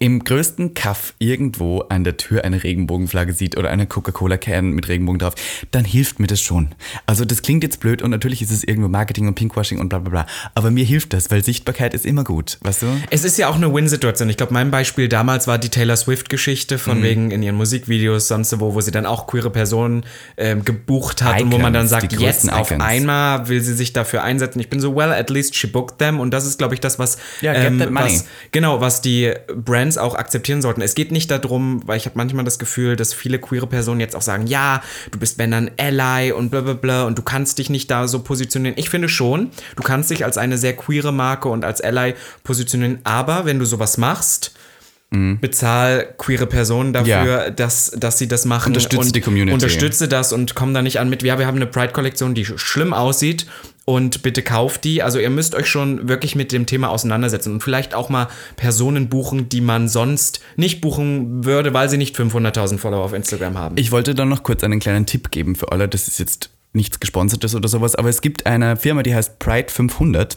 [0.00, 5.18] im größten Kaff irgendwo an der Tür eine Regenbogenflagge sieht oder eine Coca-Cola-Can mit Regenbogen
[5.18, 5.34] drauf,
[5.72, 6.68] dann hilft mir das schon.
[7.06, 9.98] Also das klingt jetzt blöd und natürlich ist es irgendwo Marketing und Pinkwashing und bla
[9.98, 12.86] bla bla, aber mir hilft das, weil Sichtbarkeit ist immer gut, weißt du?
[13.10, 14.28] Es ist ja auch eine Win-Situation.
[14.30, 16.78] Ich glaube, mein Beispiel damals war die Taylor Swift-Geschichte, Mhm.
[16.78, 20.04] von wegen in ihren Musikvideos, sonst wo, wo sie dann auch queere Personen
[20.36, 22.84] ähm, gebucht hat und wo man dann Icons, sagt, jetzt größten auf Icons.
[22.84, 24.60] einmal will sie sich dafür einsetzen.
[24.60, 26.20] Ich bin so, well, at least she booked them.
[26.20, 27.90] Und das ist, glaube ich, das, was, Ja, money.
[27.94, 29.32] was genau, was die
[29.88, 30.82] Brands auch akzeptieren sollten.
[30.82, 34.14] Es geht nicht darum, weil ich habe manchmal das Gefühl, dass viele queere Personen jetzt
[34.14, 37.58] auch sagen, ja, du bist wenn dann Ally und bla bla bla und du kannst
[37.58, 38.76] dich nicht da so positionieren.
[38.78, 42.98] Ich finde schon, du kannst dich als eine sehr queere Marke und als Ally positionieren,
[43.04, 44.52] aber wenn du sowas machst,
[45.10, 47.26] bezahl queere Personen dafür, Mhm.
[47.26, 47.50] Ja.
[47.50, 48.68] dass, dass sie das machen.
[48.74, 49.54] Unterstütze und die Community.
[49.54, 52.92] Unterstütze das und komm da nicht an mit, ja, wir haben eine Pride-Kollektion, die schlimm
[52.92, 53.46] aussieht
[53.88, 55.02] und bitte kauft die.
[55.02, 59.08] Also ihr müsst euch schon wirklich mit dem Thema auseinandersetzen und vielleicht auch mal Personen
[59.08, 63.76] buchen, die man sonst nicht buchen würde, weil sie nicht 500.000 Follower auf Instagram haben.
[63.78, 65.88] Ich wollte dann noch kurz einen kleinen Tipp geben für alle.
[65.88, 69.72] Das ist jetzt nichts Gesponsertes oder sowas, aber es gibt eine Firma, die heißt Pride
[69.72, 70.36] 500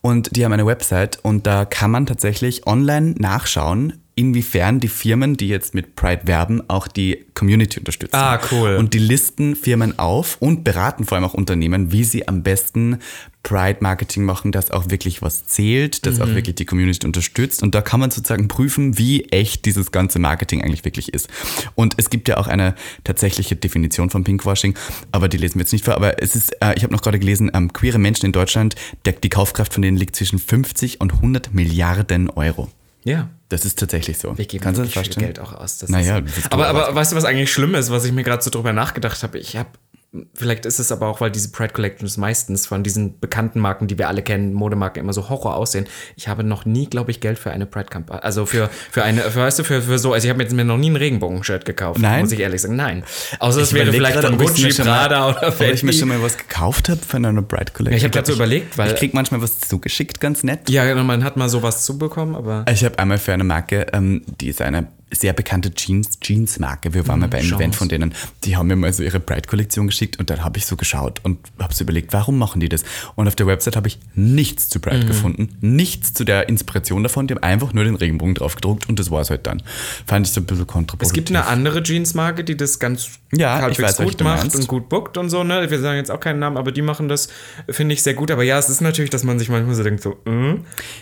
[0.00, 5.36] und die haben eine Website und da kann man tatsächlich online nachschauen, inwiefern die Firmen,
[5.36, 8.16] die jetzt mit Pride werben, auch die Community unterstützen.
[8.16, 8.74] Ah, cool.
[8.76, 12.98] Und die listen Firmen auf und beraten vor allem auch Unternehmen, wie sie am besten
[13.44, 16.22] Pride-Marketing machen, das auch wirklich was zählt, das Mhm.
[16.22, 17.62] auch wirklich die Community unterstützt.
[17.62, 21.28] Und da kann man sozusagen prüfen, wie echt dieses ganze Marketing eigentlich wirklich ist.
[21.76, 24.74] Und es gibt ja auch eine tatsächliche Definition von Pinkwashing,
[25.12, 25.94] aber die lesen wir jetzt nicht vor.
[25.94, 29.12] Aber es ist, äh, ich habe noch gerade gelesen, ähm, queere Menschen in Deutschland, der,
[29.12, 32.68] die Kaufkraft von denen liegt zwischen 50 und 100 Milliarden Euro.
[33.08, 33.30] Ja.
[33.48, 34.36] Das ist tatsächlich so.
[34.36, 35.14] Wir geben Kannst du das viel?
[35.14, 35.78] Geld auch aus.
[35.78, 38.50] Das Naja, aber, aber weißt du, was eigentlich schlimm ist, was ich mir gerade so
[38.50, 39.38] drüber nachgedacht habe?
[39.38, 39.70] Ich habe,
[40.34, 43.98] vielleicht ist es aber auch, weil diese Pride Collections meistens von diesen bekannten Marken, die
[43.98, 45.86] wir alle kennen, Modemarken immer so Horror aussehen.
[46.16, 49.40] Ich habe noch nie, glaube ich, Geld für eine Pride-Kampagne, also für, für eine, für,
[49.40, 52.00] weißt du, für, für so, also ich habe jetzt mir noch nie ein Regenbogen-Shirt gekauft,
[52.00, 52.20] Nein?
[52.22, 52.76] muss ich ehrlich sagen.
[52.76, 53.04] Nein.
[53.38, 55.92] Außer es wäre vielleicht gerade, von Gucci, Prada oder Ob ich mir Fendi.
[55.92, 57.92] schon mal was gekauft habe von einer Bride Collection.
[57.92, 60.70] Ja, ich hab grad so überlegt, weil- Ich krieg manchmal was zugeschickt, ganz nett.
[60.70, 64.22] Ja, genau, man hat mal sowas zubekommen, aber Ich habe einmal für eine Marke, ähm,
[64.40, 66.92] die ist eine sehr bekannte Jeans, Jeans-Marke.
[66.94, 67.52] Wir waren mal bei einem.
[67.54, 70.66] Event von denen, die haben mir mal so ihre Pride-Kollektion geschickt und dann habe ich
[70.66, 72.82] so geschaut und habe so überlegt, warum machen die das?
[73.14, 74.82] Und auf der Website habe ich nichts zu Mhm.
[74.82, 77.26] Pride gefunden, nichts zu der Inspiration davon.
[77.26, 79.62] Die haben einfach nur den Regenbogen drauf gedruckt und das war es halt dann.
[80.06, 81.08] Fand ich so ein bisschen kontraproduktiv.
[81.08, 84.56] Es gibt eine andere Jeansmarke, die das ganz Ja, ich weiß, gut macht meinst.
[84.56, 85.70] und gut bookt und so, ne?
[85.70, 87.28] Wir sagen jetzt auch keinen Namen, aber die machen das,
[87.68, 88.30] finde ich, sehr gut.
[88.30, 90.54] Aber ja, es ist natürlich, dass man sich manchmal so denkt, so, äh,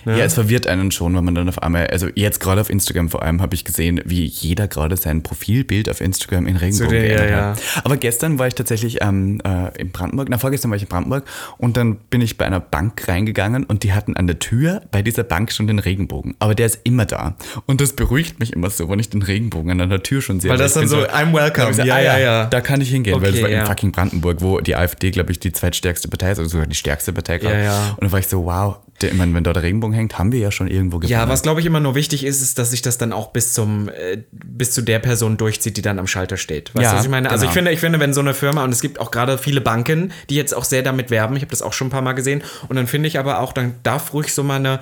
[0.06, 3.08] Ja, es verwirrt einen schon, wenn man dann auf einmal, also jetzt gerade auf Instagram
[3.10, 7.10] vor allem habe ich gesehen, wie jeder gerade sein Profilbild auf Instagram in Regenbogen den-
[7.10, 7.56] ja, ja.
[7.84, 11.24] Aber gestern war ich tatsächlich ähm, äh, in Brandenburg, na vorgestern war ich in Brandenburg
[11.58, 15.02] und dann bin ich bei einer Bank reingegangen und die hatten an der Tür bei
[15.02, 16.34] dieser Bank schon den Regenbogen.
[16.38, 17.36] Aber der ist immer da.
[17.66, 20.50] Und das beruhigt mich immer so, wenn ich den Regenbogen an der Tür schon sehe.
[20.50, 21.64] Weil das Ich bin dann so, I'm welcome.
[21.64, 22.44] Ich gesagt, Ja, ah, ja, ja.
[22.46, 25.32] Da kann ich hingehen, weil das Okay, war in fucking Brandenburg, wo die AfD, glaube
[25.32, 27.38] ich, die zweitstärkste Partei ist, oder sogar die stärkste Partei.
[27.42, 27.90] Ja, ja.
[27.90, 30.32] Und dann war ich so, wow, der, ich meine, wenn da der Regenbogen hängt, haben
[30.32, 31.10] wir ja schon irgendwo gewonnen.
[31.12, 33.52] Ja, was glaube ich immer nur wichtig ist, ist, dass sich das dann auch bis
[33.52, 36.74] zum äh, bis zu der Person durchzieht, die dann am Schalter steht.
[36.74, 37.30] Weißt Ja, du, was ich meine?
[37.30, 37.50] Also genau.
[37.50, 40.12] ich finde, ich finde, wenn so eine Firma und es gibt auch gerade viele Banken,
[40.30, 41.36] die jetzt auch sehr damit werben.
[41.36, 42.42] Ich habe das auch schon ein paar Mal gesehen.
[42.68, 44.80] Und dann finde ich aber auch, dann darf ruhig so mal eine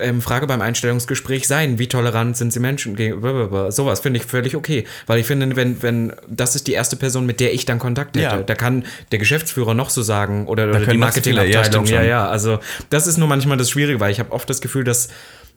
[0.00, 3.70] ähm, Frage beim Einstellungsgespräch sein: Wie tolerant sind Sie Menschen gegenüber?
[3.72, 7.26] Sowas finde ich völlig okay, weil ich finde, wenn wenn das ist die erste Person,
[7.26, 8.42] mit der ich dann Kontakt hätte, Ja.
[8.42, 11.86] da kann der Geschäftsführer noch so sagen oder, oder die ja, Marketingabteilung.
[11.86, 12.08] Ja, schon.
[12.08, 12.58] ja, also
[12.90, 15.08] das ist nur manchmal das Schwierige, weil ich habe oft das Gefühl, dass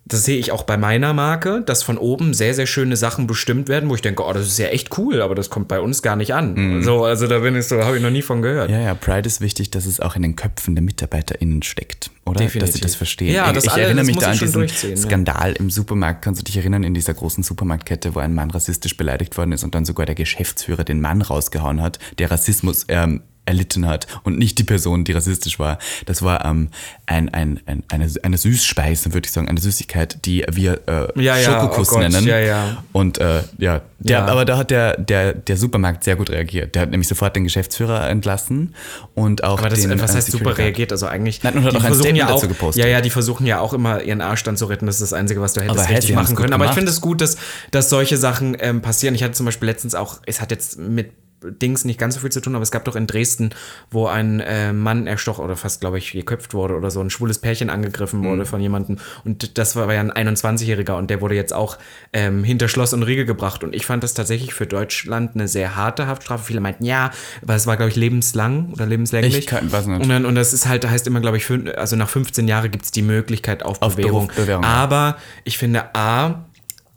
[0.08, 3.70] das sehe ich auch bei meiner Marke, dass von oben sehr, sehr schöne Sachen bestimmt
[3.70, 6.04] werden, wo ich denke, oh, das ist ja echt cool, aber das kommt bei uns
[6.04, 6.84] gar nicht an.
[6.84, 8.70] So, also da bin ich so, habe ich noch nie von gehört.
[8.70, 8.76] Mhm.
[8.76, 12.34] Ja, ja, Pride ist wichtig, dass es auch in den Köpfen der MitarbeiterInnen steckt, oder?
[12.44, 12.82] Dass sie Definitiv.
[12.82, 13.34] das verstehen.
[13.34, 14.98] Ja, ich das ich alle- erinnere mich da an diesen durchziehen, ja.
[14.98, 16.22] Skandal im Supermarkt.
[16.22, 19.64] Kannst du dich erinnern, in dieser großen Supermarktkette, wo ein Mann rassistisch beleidigt worden ist
[19.64, 24.38] und dann sogar der Geschäftsführer den Mann rausgehauen hat, der Rassismus ähm, erlitten hat und
[24.38, 25.78] nicht die Person, die rassistisch war.
[26.06, 26.70] Das war ähm,
[27.06, 31.38] ein, ein, ein, eine, eine Süßspeise, würde ich sagen, eine Süßigkeit, die wir äh, Ja,
[31.38, 32.26] ja, Schokokuss oh nennen.
[32.26, 32.84] ja, ja.
[32.92, 34.26] Und äh, ja, der, Ja.
[34.26, 36.76] aber da hat der, der, der Supermarkt sehr gut reagiert.
[36.76, 38.76] Der hat nämlich sofort den Geschäftsführer entlassen
[39.14, 40.92] und auch Aber das, den was äh, heißt super reagiert?
[40.92, 42.84] Also eigentlich, Nein, und hat auch ein versuchen Statement ja auch, dazu gepostet.
[42.84, 44.86] Ja, ja, die versuchen ja auch immer ihren Arsch dann zu retten.
[44.86, 46.54] Das ist das Einzige, was du hättest Aber richtig machen können.
[46.54, 47.38] Aber ich finde es gut, dass,
[47.72, 49.16] dass solche Sachen ähm, passieren.
[49.16, 51.12] Ich hatte zum Beispiel letztens auch, es hat jetzt mit
[51.43, 53.50] Dings nicht ganz so viel zu tun, aber es gab doch in Dresden,
[53.91, 57.39] wo ein äh, Mann erstochen oder fast, glaube ich, geköpft wurde oder so, ein schwules
[57.39, 58.26] Pärchen angegriffen Mhm.
[58.26, 58.98] wurde von jemandem.
[59.26, 61.78] Und das war ja ein 21-Jähriger und der wurde jetzt auch
[62.13, 63.63] ähm, hinter Schloss und Riegel gebracht.
[63.63, 66.45] Und ich fand das tatsächlich für Deutschland eine sehr harte Haftstrafe.
[66.45, 69.38] Viele meinten, ja, weil es war, glaube ich, lebenslang oder lebenslänglich.
[69.38, 70.02] Ich kann- weiß nicht.
[70.02, 72.71] Und, dann, und das ist halt, heißt immer, glaube ich, fün- also nach 15 Jahren
[72.71, 74.28] gibt es die Möglichkeit auf, Auf Bewährung.
[74.28, 74.69] Beruf- Bewährung, ja.
[74.69, 76.45] Aber ich finde, A,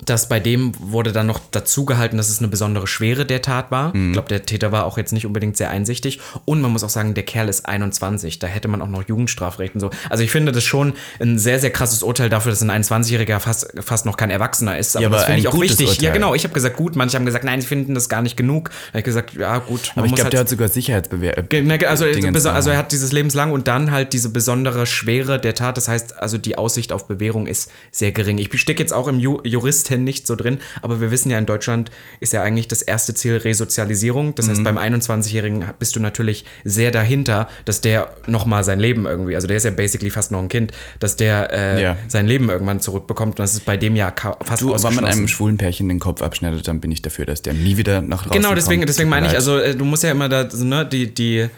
[0.05, 3.71] dass bei dem wurde dann noch dazu gehalten, dass es eine besondere Schwere der Tat
[3.71, 3.95] war.
[3.97, 4.09] Mhm.
[4.09, 6.21] Ich glaube, der Täter war auch jetzt nicht unbedingt sehr einsichtig.
[6.45, 8.39] Und man muss auch sagen, der Kerl ist 21.
[8.39, 9.91] Da hätte man auch noch Jugendstrafrecht und so.
[10.09, 13.73] Also ich finde das schon ein sehr, sehr krasses Urteil dafür, dass ein 21-Jähriger fast,
[13.81, 14.97] fast noch kein Erwachsener ist.
[14.97, 15.89] Aber, Ja, aber das finde ich auch wichtig.
[15.89, 16.05] Urteil.
[16.05, 16.35] Ja, genau.
[16.35, 16.95] Ich habe gesagt, gut.
[16.95, 18.71] Manche haben gesagt, nein, sie finden das gar nicht genug.
[18.71, 19.93] Da habe ich gesagt, ja, gut.
[19.97, 21.43] Aber ich glaube, halt der hat sogar Sicherheitsbewehr.
[21.49, 25.55] Ge- ne, Also, also er hat dieses lebenslang und dann halt diese besondere Schwere der
[25.55, 25.77] Tat.
[25.77, 28.39] Das heißt, also die Aussicht auf Bewährung ist sehr gering.
[28.39, 29.41] Ich stecke jetzt auch im Ju
[29.89, 33.15] Juristen nicht so drin, aber wir wissen ja, in Deutschland ist ja eigentlich das erste
[33.15, 34.35] Ziel Resozialisierung.
[34.35, 34.51] Das Mhm.
[34.51, 39.47] heißt, beim 21-Jährigen bist du natürlich sehr dahinter, dass der nochmal sein Leben irgendwie, also
[39.47, 41.97] der ist ja basically fast noch ein Kind, dass der äh, Ja.
[42.09, 43.33] sein Leben irgendwann zurückbekommt.
[43.33, 44.13] Und das ist bei dem ja
[44.45, 47.43] fast Du, wenn man einem schwulen Pärchen den Kopf abschneidet, dann bin ich dafür, dass
[47.43, 48.89] der nie wieder nach draußen Genau, deswegen, kommt.
[48.89, 51.49] deswegen meine ich, also äh, du musst ja immer da, so, ne, die, die,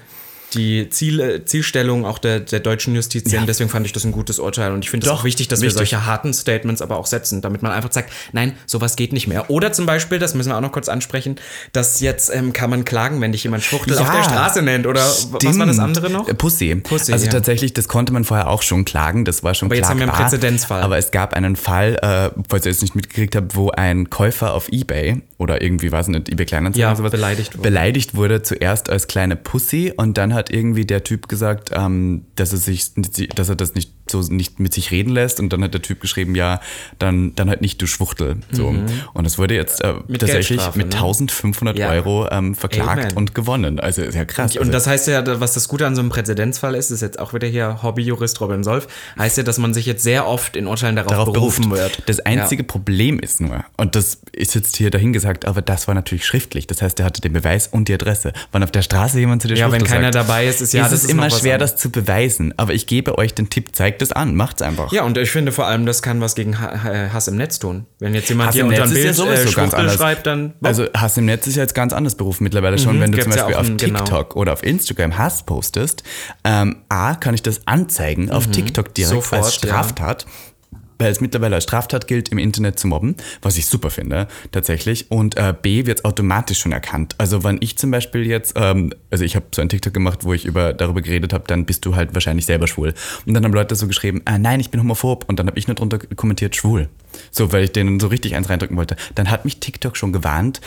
[0.55, 3.45] die Ziel, Zielstellung auch der, der deutschen Justiz sehen.
[3.47, 4.73] Deswegen fand ich das ein gutes Urteil.
[4.73, 5.75] Und ich finde es auch wichtig, dass wichtig.
[5.75, 9.27] wir solche harten Statements aber auch setzen, damit man einfach sagt, nein, sowas geht nicht
[9.27, 9.51] mehr.
[9.51, 11.37] Oder zum Beispiel, das müssen wir auch noch kurz ansprechen,
[11.73, 14.87] dass jetzt ähm, kann man klagen, wenn dich jemand Schwuchtel auf Ja, der Straße nennt.
[14.87, 15.81] Oder was war das Stimmt.
[15.81, 16.29] andere noch?
[16.29, 16.75] Äh, Pussy.
[16.77, 17.33] Pussy, also ja.
[17.33, 20.05] tatsächlich, das konnte man vorher auch schon klagen, das war schon Aber jetzt haben wir
[20.05, 20.31] einen klagbar.
[20.31, 20.83] Präzedenzfall.
[20.83, 24.55] Aber es gab einen Fall, äh, falls ihr es nicht mitgekriegt habt, wo ein Käufer
[24.55, 27.63] auf Ebay oder irgendwie, weiß nicht, Ebay Kleinanzeigen Ja, oder sowas, beleidigt wurde.
[27.63, 32.53] beleidigt wurde zuerst als kleine Pussy und dann hat irgendwie der Typ gesagt, ähm, dass
[32.53, 35.75] er sich, dass er das nicht so nicht mit sich reden lässt und dann hat
[35.75, 36.61] der Typ geschrieben, ja,
[36.99, 38.39] dann, dann halt nicht du Schwuchtel.
[38.51, 38.75] So.
[39.15, 40.05] Und es wurde jetzt äh, Mhm.
[40.09, 40.95] Mit tatsächlich mit ne?
[40.95, 41.91] 1500 Ja.
[41.91, 43.17] Euro ähm, verklagt Amen.
[43.17, 43.81] und gewonnen.
[43.81, 44.53] Also ist ja krass.
[44.57, 47.19] Und also, das heißt ja, was das Gute an so einem Präzedenzfall ist, ist jetzt
[47.19, 50.67] auch wieder hier Hobbyjurist Robin Solf, heißt ja, dass man sich jetzt sehr oft in
[50.67, 51.99] Urteilen darauf, darauf berufen beruft.
[51.99, 52.09] wird.
[52.09, 56.25] Das einzige Problem ist nur, und das ist jetzt hier dahingesagt, aber das war natürlich
[56.27, 56.67] schriftlich.
[56.67, 58.33] Das heißt, er hatte den Beweis und die Adresse.
[58.53, 60.73] Wann auf der Straße jemand zu dir Ja, wenn Schwuchtel keiner sagt, dabei ist, ist
[60.73, 62.55] ja, ist das es ist immer schwer, das zu beweisen.
[62.57, 64.93] Aber ich gebe euch den Tipp, zeigt es an, macht's einfach.
[64.93, 67.87] Ja, und ich finde vor allem, das kann was gegen Ha- Hass im Netz tun.
[67.99, 69.95] Wenn jetzt jemand Hass hier unter ein ja Bild sowieso äh, ganz anders.
[69.97, 70.55] schreibt, dann.
[70.63, 73.01] Also Hass im Netz ist ja jetzt ganz anders Beruf mittlerweile schon.
[73.01, 73.99] Wenn du zum ja Beispiel auch auf genau.
[74.01, 76.03] TikTok oder auf Instagram Hass postest,
[76.45, 79.17] ähm, A, kann ich das anzeigen auf TikTok direkt Mhm.
[79.17, 80.27] Sofort, als Straftat.
[81.01, 85.11] Weil es mittlerweile als Straftat gilt, im Internet zu mobben, was ich super finde, tatsächlich.
[85.11, 87.15] Und äh, B, wird es automatisch schon erkannt.
[87.19, 90.35] Also wenn ich zum Beispiel jetzt, ähm, also ich habe so ein TikTok gemacht, wo
[90.35, 92.95] ich über, darüber geredet habe, dann bist du halt wahrscheinlich selber schwul.
[93.27, 95.25] Und dann haben Leute so geschrieben, ah, nein, ich bin homophob.
[95.29, 96.89] Und dann habe ich nur drunter kommentiert, schwul.
[97.31, 98.97] So, weil ich denen so richtig eins reindrücken wollte.
[99.15, 100.61] Dann hat mich TikTok schon gewarnt,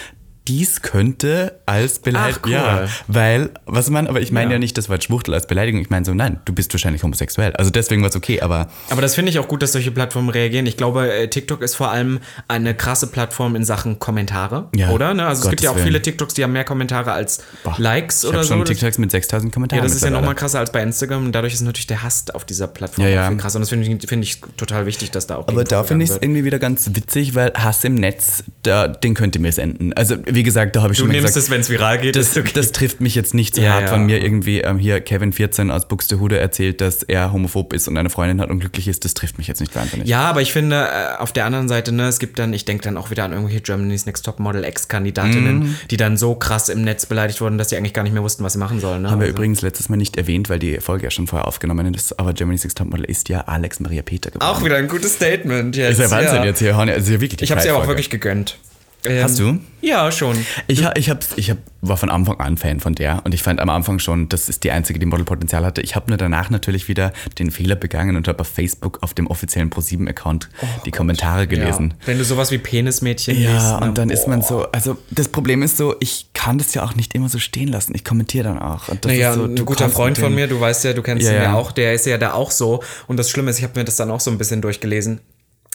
[0.48, 2.44] dies könnte als Beleidigung.
[2.44, 2.52] Cool.
[2.52, 4.54] Ja, weil, was man, aber ich meine Ja.
[4.54, 4.60] ja.
[4.60, 5.80] nicht das Wort Schwuchtel als Beleidigung.
[5.82, 7.54] Ich meine so, nein, du bist wahrscheinlich homosexuell.
[7.56, 10.30] Also deswegen war es okay, aber Aber das finde ich auch gut, dass solche Plattformen
[10.30, 10.66] reagieren.
[10.66, 15.14] Ich glaube, äh, TikTok ist vor allem eine krasse Plattform in Sachen Kommentare, Ja, oder?
[15.14, 15.26] Ne?
[15.26, 16.04] Also es gibt ja auch Gottes viele Willen.
[16.04, 18.54] TikToks, die haben mehr Kommentare als boah, Likes ich oder habe so.
[18.56, 19.82] schon TikToks mit 6000 Kommentaren.
[19.82, 22.26] Ja, das ist ja nochmal krasser als bei Instagram und dadurch ist natürlich der Hass
[22.32, 23.28] auf dieser Plattform Ja, ja.
[23.30, 23.58] viel krasser.
[23.58, 26.12] Und das finde ich, finde ich total wichtig, dass da auch Aber da finde ich
[26.12, 29.94] es irgendwie wieder ganz witzig, weil Hass im Netz, da, den könnt ihr mir senden.
[29.94, 32.16] Also wie gesagt, da habe ich Du schon nimmst gesagt, es, wenn es viral geht.
[32.16, 32.52] das, okay.
[32.54, 33.92] das trifft mich jetzt nicht so Ja, hart, ja.
[33.94, 38.10] wenn mir irgendwie ähm, hier Kevin14 aus Buxtehude erzählt, dass er homophob ist und eine
[38.10, 39.06] Freundin hat und glücklich ist.
[39.06, 40.08] Das trifft mich jetzt nicht wahnsinnig.
[40.08, 42.84] Ja, aber ich finde, äh, auf der anderen Seite, ne, es gibt dann, ich denke
[42.84, 45.76] dann auch wieder an irgendwelche Germany's Next Top Model Ex-Kandidatinnen, Mhm.
[45.92, 48.44] die dann so krass im Netz beleidigt wurden, dass sie eigentlich gar nicht mehr wussten,
[48.44, 49.04] was sie machen sollen.
[49.04, 49.12] Ne?
[49.12, 51.94] Haben wir Also- übrigens letztes Mal nicht erwähnt, weil die Folge ja schon vorher aufgenommen
[51.94, 54.50] ist, aber Germany's Next Topmodel ist ja Alex Maria Peter geworden.
[54.50, 56.00] Auch wieder ein gutes Statement jetzt.
[56.00, 56.70] ist ja Wahnsinn jetzt hier.
[56.70, 56.86] Ja
[57.22, 58.58] wirklich Ich habe sie aber auch wirklich gegönnt.
[59.06, 59.60] Ähm, Hast du?
[59.82, 60.38] Ja, schon.
[60.68, 63.60] Ich, ich, hab, ich hab, war von Anfang an Fan von der und ich fand
[63.60, 65.82] am Anfang schon, das ist die einzige, die Modelpotenzial hatte.
[65.82, 69.28] Ich habe nur danach natürlich wieder den Fehler begangen und habe auf Facebook auf dem
[69.28, 70.50] offiziellen Pro7-Account
[70.86, 71.96] die Kommentare gelesen.
[72.00, 72.08] Ja.
[72.08, 73.80] Wenn du sowas wie Penismädchen Ja, liest.
[73.82, 73.88] ne?
[73.88, 74.48] und dann ist man Boah.
[74.48, 77.68] so, also das Problem ist so, ich kann das ja auch nicht immer so stehen
[77.68, 77.94] lassen.
[77.96, 78.88] Ich kommentiere dann auch.
[78.88, 81.32] Und Naja, so, ein du guter Freund von mir, du weißt ja, du kennst Ja,
[81.34, 81.54] ihn ja ja.
[81.56, 82.82] auch, der ist ja da auch so.
[83.08, 85.20] Und das Schlimme ist, ich habe mir das dann auch so ein bisschen durchgelesen.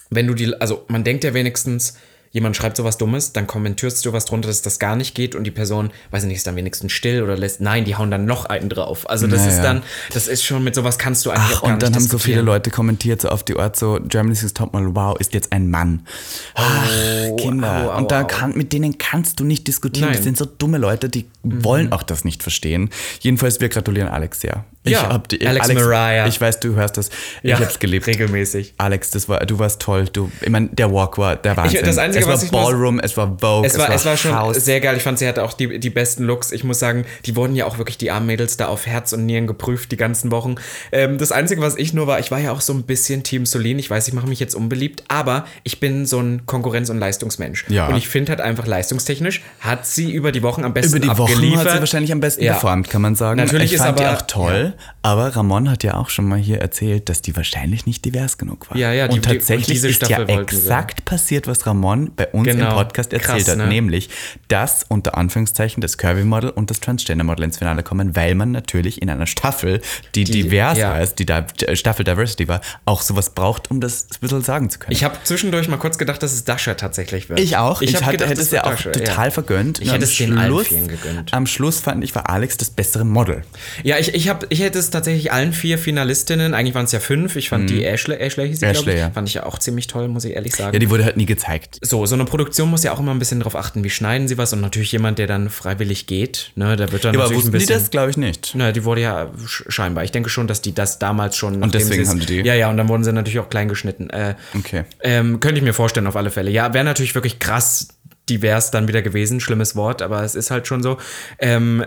[0.08, 1.94] Wenn du die, also man denkt ja wenigstens,
[2.30, 5.44] jemand schreibt sowas Dummes, dann kommentierst du was drunter, dass das gar nicht geht und
[5.44, 8.24] die Person, weiß ich nicht, ist dann wenigstens still oder lässt, nein, die hauen dann
[8.24, 9.08] noch einen drauf.
[9.08, 9.52] Also das Naja.
[9.52, 11.94] ist dann, das ist schon, mit sowas kannst du eigentlich Ach, auch gar und dann
[11.94, 12.42] haben so viele.
[12.42, 16.06] Leute kommentiert, so auf die Art, so Germany's Next Topmodel, wow, ist jetzt ein Mann.
[16.54, 16.88] Ach,
[17.36, 17.86] Kinder.
[17.86, 20.08] au, au, und da kann, mit denen kannst du nicht diskutieren.
[20.08, 20.12] Nein.
[20.12, 20.16] Mhm.
[20.16, 22.90] Das sind so dumme Leute, die wollen auch das nicht verstehen.
[23.20, 24.64] Jedenfalls, wir gratulieren Alex sehr.
[24.90, 26.26] Ja, hab die, Alex Mariah.
[26.26, 27.08] Ich weiß, du hörst das.
[27.42, 28.06] Ich Ja, hab's geliebt.
[28.06, 28.74] regelmäßig.
[28.78, 30.06] Alex, das war, du warst toll.
[30.12, 31.84] Du, ich meine, der Walk war der Wahnsinn.
[31.84, 34.16] das Einzige, es war was ich nur- Ballroom, es war Vogue, Es war, es war
[34.16, 34.56] schon House.
[34.64, 34.96] sehr geil.
[34.96, 36.52] Ich fand, sie hatte auch die, die besten Looks.
[36.52, 39.26] Ich muss sagen, die wurden ja auch wirklich die armen Mädels da auf Herz und
[39.26, 40.56] Nieren geprüft die ganzen Wochen.
[40.92, 43.46] Ähm, das Einzige, was ich nur war, ich war ja auch so ein bisschen Team
[43.46, 43.78] Solin.
[43.78, 47.64] Ich weiß, ich mache mich jetzt unbeliebt, aber ich bin so ein Konkurrenz- und Leistungsmensch.
[47.68, 47.88] Ja.
[47.88, 51.18] Und ich finde halt einfach leistungstechnisch hat sie über die Wochen am besten Über die
[51.18, 51.66] Wochen abgeliefert.
[51.66, 52.52] hat sie wahrscheinlich am besten Ja.
[52.52, 53.38] performt, kann man sagen.
[53.38, 56.38] Natürlich ich ist fand die aber- auch toll, aber Ramon hat ja auch schon mal
[56.38, 58.76] hier erzählt, dass die wahrscheinlich nicht divers genug war.
[58.76, 62.46] Ja, ja, die- und die- und tatsächlich ist ja exakt passiert, was Ramon bei uns
[62.48, 62.70] Genau.
[62.70, 63.66] im Podcast erzählt Krass, hat, ne?
[63.66, 64.08] nämlich,
[64.48, 69.10] dass unter Anführungszeichen das Curvy-Model und das Transgender-Model ins Finale kommen, weil man natürlich in
[69.10, 69.80] einer Staffel,
[70.14, 70.94] die, divers ja.
[70.94, 74.78] heißt, die da Staffel Diversity war, auch sowas braucht, um das ein bisschen sagen zu
[74.78, 74.92] können.
[74.92, 77.40] Ich habe zwischendurch mal kurz gedacht, dass es Dasha tatsächlich wird.
[77.40, 77.82] Ich auch.
[77.82, 79.30] Ich, hab hatte, gedacht, hätte es ja auch Dasha, total ja.
[79.30, 79.80] vergönnt.
[79.80, 81.32] Ich hätte am es den Schluss- gegönnt.
[81.34, 83.42] Am Schluss fand ich, war Alex das bessere Model.
[83.82, 87.00] Ja, ich, ich, hab, ich hätte es tatsächlich allen vier Finalistinnen, eigentlich waren es ja
[87.00, 88.70] fünf, ich fand die Ashley, Ashley hieß sie, Mhm.
[88.72, 89.10] Ashley, ich, ja.
[89.10, 90.72] fand ich ja auch ziemlich toll, muss ich ehrlich sagen.
[90.72, 91.78] Ja, die wurde halt nie gezeigt.
[91.82, 94.38] so, so eine Produktion muss ja auch immer ein bisschen darauf achten, wie schneiden sie
[94.38, 97.36] was und natürlich jemand, der dann freiwillig geht, ne, da wird dann Ja, aber natürlich
[97.44, 97.80] wussten ein die bisschen...
[97.80, 97.90] das?
[97.90, 98.52] Glaube ich nicht.
[98.54, 100.04] Na, die wurde ja sch- scheinbar.
[100.04, 101.54] Ich denke schon, dass die das damals schon.
[101.58, 102.40] nachdem deswegen haben die die?
[102.40, 104.10] Ja, ja, und dann wurden sie natürlich auch klein geschnitten.
[104.10, 104.84] Äh, Okay.
[105.02, 106.50] ähm, könnte ich mir vorstellen, auf alle Fälle.
[106.50, 107.88] Ja, wäre natürlich wirklich krass
[108.28, 109.40] divers dann wieder gewesen.
[109.40, 110.98] Schlimmes Wort, aber es ist halt schon so.
[111.38, 111.84] Ähm,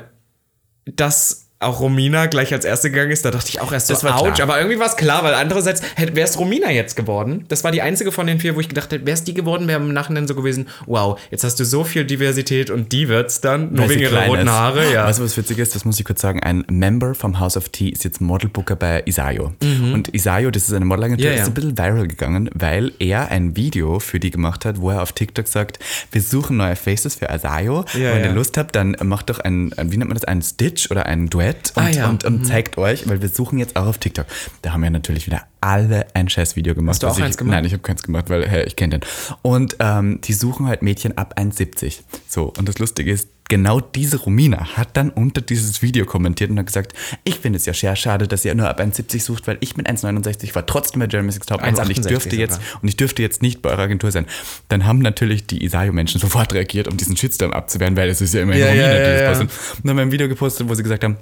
[0.85, 4.03] dass auch Romina gleich als erste gegangen ist, da dachte ich auch erst so, Das
[4.03, 4.41] war ouch, klar.
[4.49, 7.45] aber irgendwie war es klar, weil andererseits wäre es Romina jetzt geworden.
[7.47, 9.67] Das war die einzige von den vier, wo ich gedacht hätte, wäre es die geworden,
[9.67, 13.41] wäre im Nachhinein so gewesen, wow, jetzt hast du so viel Diversität und die wird's
[13.41, 14.49] dann, nur Weil wegen ihrer roten ist.
[14.53, 15.05] Haare, ja.
[15.05, 15.75] Weißt du, was witzig ist?
[15.75, 16.39] Das muss ich kurz sagen.
[16.41, 19.53] Ein Member vom House of Tea ist jetzt Modelbooker bei Isayo.
[19.61, 21.35] Und Isayo, das ist eine Modelagentur, Mhm.
[21.35, 21.41] Ja.
[21.43, 25.01] ist ein bisschen viral gegangen, weil er ein Video für die gemacht hat, wo er
[25.01, 25.79] auf TikTok sagt,
[26.11, 27.85] wir suchen neue Faces für Isayo.
[27.93, 28.31] Ja, Wenn ihr ja.
[28.33, 31.29] Lust habt, dann macht doch ein, ein- wie nennt man das, ein Stitch oder ein
[31.29, 32.09] Duett und, Ah, ja.
[32.09, 34.25] und, und zeigt euch, weil wir suchen jetzt auch auf TikTok.
[34.61, 36.95] Da haben ja natürlich wieder alle ein scheiß Video gemacht.
[36.95, 37.53] Hast du auch ich, eins gemacht?
[37.53, 39.09] Nein, ich habe keins gemacht, weil hey, ich kenne den.
[39.41, 41.99] Und ähm, die suchen halt Mädchen ab 1,70.
[42.27, 46.57] So, und das Lustige ist, genau diese Romina hat dann unter dieses Video kommentiert und
[46.57, 46.93] hat gesagt,
[47.25, 49.85] ich finde es ja sehr schade, dass ihr nur ab 1,70 sucht, weil ich bin
[49.85, 53.21] 1,69, war trotzdem bei Jeremy Six Top und ich 1,68 dürfte jetzt und ich dürfte
[53.21, 54.25] jetzt nicht bei eurer Agentur sein.
[54.69, 58.41] Dann haben natürlich die Isayo-Menschen sofort reagiert, um diesen Shitstorm abzuwehren, weil es ist ja
[58.41, 59.27] immer Ja, Romina, ja, die ja, das ja.
[59.27, 59.49] postet.
[59.49, 61.17] Und dann haben wir ein Video gepostet, wo sie gesagt haben,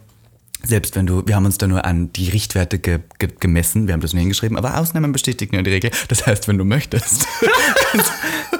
[0.63, 3.93] selbst wenn du, wir haben uns da nur an die Richtwerte ge, ge, gemessen, wir
[3.93, 5.91] haben das nur hingeschrieben, aber Ausnahmen bestätigen ja die Regel.
[6.07, 7.25] Das heißt, wenn du möchtest,
[7.91, 8.11] kannst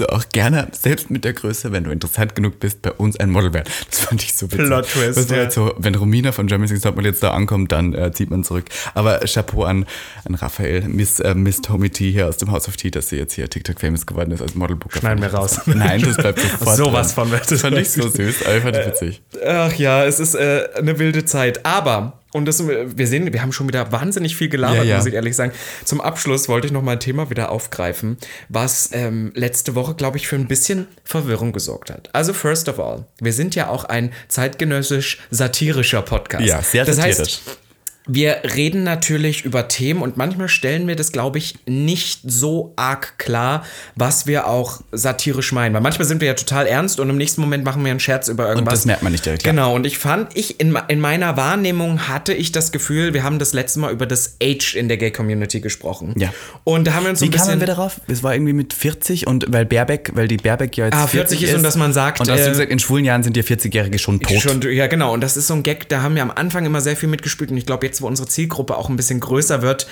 [0.00, 3.30] du auch gerne, selbst mit der Größe, wenn du interessant genug bist, bei uns ein
[3.30, 3.68] Model werden.
[3.90, 4.66] Das fand ich so witzig.
[4.66, 5.50] Plot Twist, Das ja.
[5.50, 8.64] so, wenn Romina von Germany's Next Topmodel jetzt da ankommt, dann äh, zieht man zurück.
[8.94, 9.86] Aber Chapeau an,
[10.24, 13.16] an Raphael, Miss, äh, Miss Tommy T hier aus dem House of Tea, dass sie
[13.16, 14.98] jetzt hier TikTok-famous geworden ist als Modelbooker.
[15.00, 15.60] Schneiden wir raus.
[15.66, 17.28] Nein, das bleibt sofort Sowas drin.
[17.28, 17.40] von.
[17.48, 19.22] Das fand ich so süß, ich witzig.
[19.46, 21.64] Ach ja, es ist äh, eine wilde Zeit.
[21.64, 24.96] Aber, und das, wir sehen, wir haben schon wieder wahnsinnig viel gelabert, Ja, ja.
[24.96, 25.52] muss ich ehrlich sagen.
[25.84, 28.18] Zum Abschluss wollte ich noch mal ein Thema wieder aufgreifen,
[28.48, 32.10] was ähm, letzte Woche, glaube ich, für ein bisschen Verwirrung gesorgt hat.
[32.12, 36.44] Also, first of all, wir sind ja auch ein zeitgenössisch satirischer Podcast.
[36.44, 37.18] Ja, sehr das satirisch.
[37.46, 37.58] Heißt,
[38.06, 43.18] wir reden natürlich über Themen und manchmal stellen wir das, glaube ich, nicht so arg
[43.18, 43.64] klar,
[43.94, 45.74] was wir auch satirisch meinen.
[45.74, 48.28] Weil manchmal sind wir ja total ernst und im nächsten Moment machen wir einen Scherz
[48.28, 48.80] über irgendwas.
[48.80, 49.52] das merkt man nicht direkt, ja.
[49.52, 53.38] Genau, und ich fand, ich in, in meiner Wahrnehmung hatte ich das Gefühl, wir haben
[53.38, 56.14] das letzte Mal über das Age in der Gay-Community gesprochen.
[56.18, 56.32] Ja.
[56.64, 57.60] Und da haben wir uns so Wie ein kamen bisschen...
[57.60, 58.00] wir darauf?
[58.06, 61.42] Es war irgendwie mit 40 und weil Baerbeck, weil die Baerbeck ja jetzt Ah, 40
[61.42, 63.42] ist und dass man sagt, Und hast äh, du gesagt, in schwulen Jahren sind die
[63.42, 64.40] 40-Jährige schon tot.
[64.40, 65.14] Schon, ja, genau.
[65.14, 67.50] Und das ist so ein Gag, da haben wir am Anfang immer sehr viel mitgespielt.
[67.50, 69.86] Und ich glaube, jetzt, wo unsere Zielgruppe auch ein bisschen größer wird,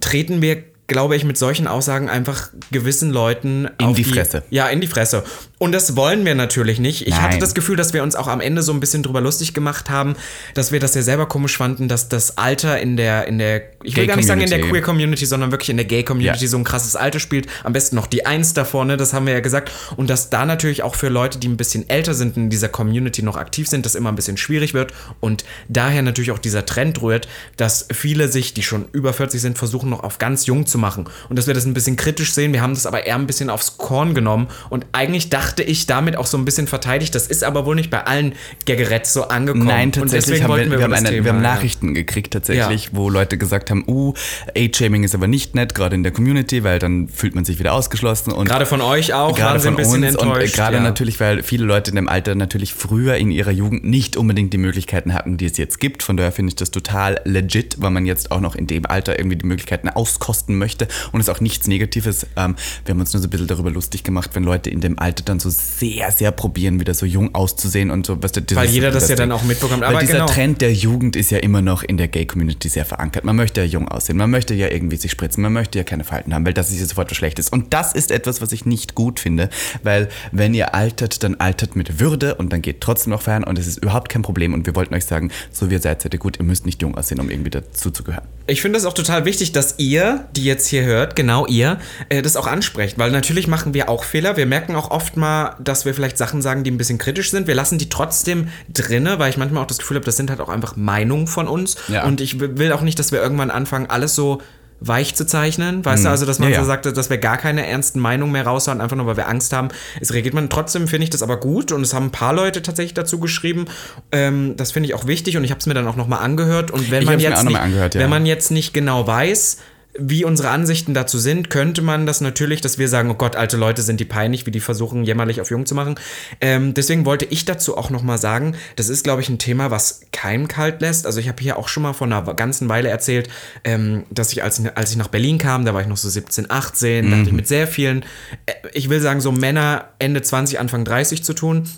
[0.00, 4.42] treten wir, glaube ich, mit solchen Aussagen einfach gewissen Leuten In die Fresse.
[4.50, 5.24] Ja, in die Fresse.
[5.58, 7.06] Und das wollen wir natürlich nicht.
[7.06, 7.40] Ich hatte Nein.
[7.40, 10.14] das Gefühl, dass wir uns auch am Ende so ein bisschen drüber lustig gemacht haben,
[10.52, 13.96] dass wir das ja selber komisch fanden, dass das Alter in der, in der, ich
[13.96, 14.70] will Gay gar nicht sagen in der Community.
[14.80, 16.50] Queer Community, sondern wirklich in der Gay Community Ja.
[16.50, 17.46] so ein krasses Alter spielt.
[17.62, 19.70] Am besten noch die Eins da vorne, das haben wir ja gesagt.
[19.96, 23.22] Und dass da natürlich auch für Leute, die ein bisschen älter sind, in dieser Community
[23.22, 24.92] noch aktiv sind, das immer ein bisschen schwierig wird.
[25.20, 29.56] Und daher natürlich auch dieser Trend rührt, dass viele sich, die schon über 40 sind,
[29.56, 31.06] versuchen noch auf ganz jung zu machen.
[31.28, 32.52] Und dass wir das ein bisschen kritisch sehen.
[32.52, 34.48] Wir haben das aber eher ein bisschen aufs Korn genommen.
[34.70, 37.14] Und eigentlich dachte ich damit auch so ein bisschen verteidigt.
[37.14, 38.34] Das ist aber wohl nicht bei allen
[38.66, 39.66] Gaggerettes so angekommen.
[39.66, 41.54] Nein, Und tatsächlich deswegen haben wir, wir, haben eine, Thema, wir haben ja.
[41.54, 44.14] Nachrichten gekriegt tatsächlich, wo Leute gesagt haben, uh,
[44.56, 47.72] Age-Shaming ist aber nicht nett, gerade in der Community, weil dann fühlt man sich wieder
[47.72, 48.32] ausgeschlossen.
[48.32, 50.54] Und Gerade von euch auch, gerade von ein bisschen uns und enttäuscht.
[50.54, 50.82] gerade ja.
[50.82, 54.58] natürlich, weil viele Leute in dem Alter natürlich früher in ihrer Jugend nicht unbedingt die
[54.58, 56.02] Möglichkeiten hatten, die es jetzt gibt.
[56.02, 59.18] Von daher finde ich das total legit, weil man jetzt auch noch in dem Alter
[59.18, 60.63] irgendwie die Möglichkeiten auskosten möchte
[61.12, 62.26] und es ist auch nichts Negatives.
[62.36, 64.98] Ähm, wir haben uns nur so ein bisschen darüber lustig gemacht, wenn Leute in dem
[64.98, 68.22] Alter dann so sehr, sehr probieren, wieder so jung auszusehen und so.
[68.22, 69.82] Was Weil jeder das ja dann auch mitbekommt.
[69.82, 70.26] Aber dieser genau.
[70.26, 73.24] Trend der Jugend ist ja immer noch in der Gay-Community sehr verankert.
[73.24, 76.04] Man möchte ja jung aussehen, man möchte ja irgendwie sich spritzen, man möchte ja keine
[76.04, 77.48] Falten haben, weil das ist ja sofort was Schlechtes.
[77.48, 79.48] Und das ist etwas, was ich nicht gut finde,
[79.82, 83.58] weil wenn ihr altert, dann altert mit Würde und dann geht trotzdem noch feiern und
[83.58, 84.54] es ist überhaupt kein Problem.
[84.54, 86.82] Und wir wollten euch sagen, so wie ihr seid, seid ihr gut, ihr müsst nicht
[86.82, 88.26] jung aussehen, um irgendwie dazu zu gehören.
[88.46, 92.22] Ich finde es auch total wichtig, dass ihr, die jetzt hier hört, genau ihr, äh,
[92.22, 92.98] das auch ansprecht.
[92.98, 94.36] Weil natürlich machen wir auch Fehler.
[94.36, 97.46] Wir merken auch oft mal, dass wir vielleicht Sachen sagen, die ein bisschen kritisch sind.
[97.46, 100.40] Wir lassen die trotzdem drinne, weil ich manchmal auch das Gefühl habe, das sind halt
[100.40, 101.76] auch einfach Meinungen von uns.
[101.88, 102.04] Ja.
[102.04, 104.40] Und ich will auch nicht, dass wir irgendwann anfangen, alles so
[104.80, 106.66] weich zu zeichnen, weißt du, also dass man Ja, so ja.
[106.66, 109.68] sagt, dass wir gar keine ernsten Meinungen mehr raushauen, einfach nur weil wir Angst haben.
[110.00, 112.60] Es reagiert man trotzdem, finde ich das aber gut und es haben ein paar Leute
[112.60, 113.64] tatsächlich dazu geschrieben.
[114.12, 116.70] Ähm, das finde ich auch wichtig und ich habe es mir dann auch nochmal angehört
[116.70, 118.00] und wenn Ich man jetzt nicht, mal angehört, ja.
[118.00, 119.58] wenn man jetzt nicht genau weiß,
[119.98, 123.56] wie unsere Ansichten dazu sind, könnte man das natürlich, dass wir sagen, oh Gott, alte
[123.56, 125.94] Leute sind die peinlich, wie die versuchen, jämmerlich auf jung zu machen.
[126.40, 129.70] Ähm, deswegen wollte ich dazu auch noch mal sagen, das ist, glaube ich, ein Thema,
[129.70, 131.06] was keinem kalt lässt.
[131.06, 133.28] Also ich habe hier auch schon mal vor einer ganzen Weile erzählt,
[133.62, 136.50] ähm, dass ich als, als ich nach Berlin kam, da war ich noch so 17,
[136.50, 138.04] 18, da hatte ich mit sehr vielen,
[138.46, 141.68] äh, ich will sagen, so Männer Ende 20, Anfang 30 zu tun.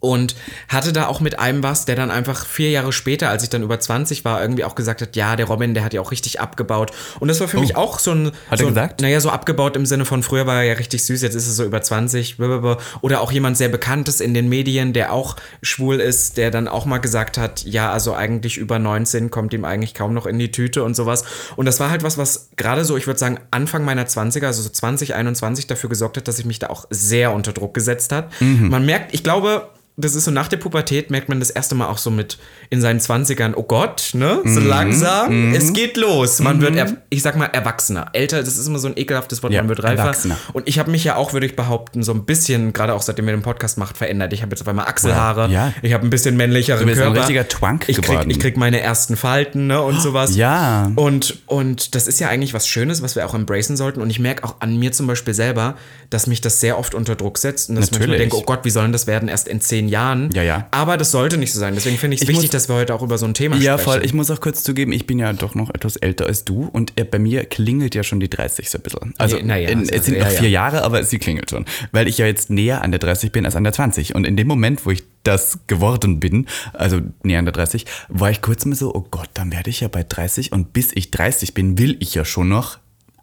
[0.00, 0.34] Und
[0.68, 3.62] hatte da auch mit einem was, der dann einfach vier Jahre später, als ich dann
[3.62, 6.40] über 20 war, irgendwie auch gesagt hat, ja, der Robin, der hat ja auch richtig
[6.40, 6.90] abgebaut.
[7.20, 8.28] Und das war für mich auch so ein...
[8.28, 8.50] Oh.
[8.50, 9.00] Hat so, er gesagt?
[9.02, 11.52] Naja, so abgebaut im Sinne von früher war er ja richtig süß, jetzt ist er
[11.52, 12.38] so über 20.
[12.38, 12.78] blablabla.
[13.02, 16.86] Oder auch jemand sehr Bekanntes in den Medien, der auch schwul ist, der dann auch
[16.86, 20.50] mal gesagt hat, ja, also eigentlich über 19 kommt ihm eigentlich kaum noch in die
[20.50, 21.24] Tüte und sowas.
[21.56, 24.62] Und das war halt was, was gerade so, ich würde sagen, Anfang meiner 20er, also
[24.62, 28.30] so 2021 dafür gesorgt hat, dass ich mich da auch sehr unter Druck gesetzt hat.
[28.40, 28.68] Mhm.
[28.70, 31.88] Man merkt, ich glaube, das ist so nach der Pubertät merkt man das erste Mal
[31.88, 32.38] auch so mit
[32.70, 34.40] in seinen 20ern, oh Gott, ne?
[34.42, 34.54] Mhm.
[34.54, 36.40] So langsam, es geht los.
[36.40, 38.06] Man wird, er, ich sag mal, erwachsener.
[38.14, 40.14] Älter, das ist immer so ein ekelhaftes Wort, Ja, man wird reifer.
[40.54, 43.26] Und ich habe mich ja auch, würde ich behaupten, so ein bisschen, gerade auch seitdem
[43.26, 44.32] wir den Podcast macht, verändert.
[44.32, 45.72] Ich habe jetzt auf einmal Achselhaare, Ja.
[45.82, 47.20] ich habe ein bisschen männlicheren Du bist ein Körper.
[47.20, 48.30] richtiger Twunk ich krieg, geworden.
[48.30, 49.82] Ich krieg meine ersten Falten, ne?
[49.82, 50.34] Und sowas.
[50.34, 50.90] Ja.
[50.96, 54.00] Und, und das ist ja eigentlich was Schönes, was wir auch embracen sollten.
[54.00, 55.74] Und ich merke auch an mir zum Beispiel selber,
[56.08, 58.18] dass mich das sehr oft unter Druck setzt und dass ich Natürlich.
[58.18, 60.30] denke, oh Gott, wie sollen das werden erst in zehn Jahren?
[60.32, 60.66] Ja, ja.
[60.70, 61.74] Aber das sollte nicht so sein.
[61.74, 63.56] Deswegen finde ich es Ich wichtig, muss- dass wir heute auch über so ein Thema
[63.56, 63.84] Ja, sprechen.
[64.00, 64.04] voll.
[64.04, 66.98] Ich muss auch kurz zugeben, ich bin ja doch noch etwas älter als du und
[66.98, 69.14] äh, bei mir klingelt ja schon die 30 so ein bisschen.
[69.18, 70.38] Also, Ja, ja, in, also, es sind ja, noch ja.
[70.40, 71.64] vier Jahre, aber sie klingelt schon.
[71.92, 74.14] Weil ich ja jetzt näher an der 30 bin als an der 20.
[74.14, 78.30] Und in dem Moment, wo ich das geworden bin, also näher an der 30, war
[78.30, 81.10] ich kurz mal so, oh Gott, dann werde ich ja bei 30 und bis ich
[81.10, 82.78] 30 bin, will ich ja schon noch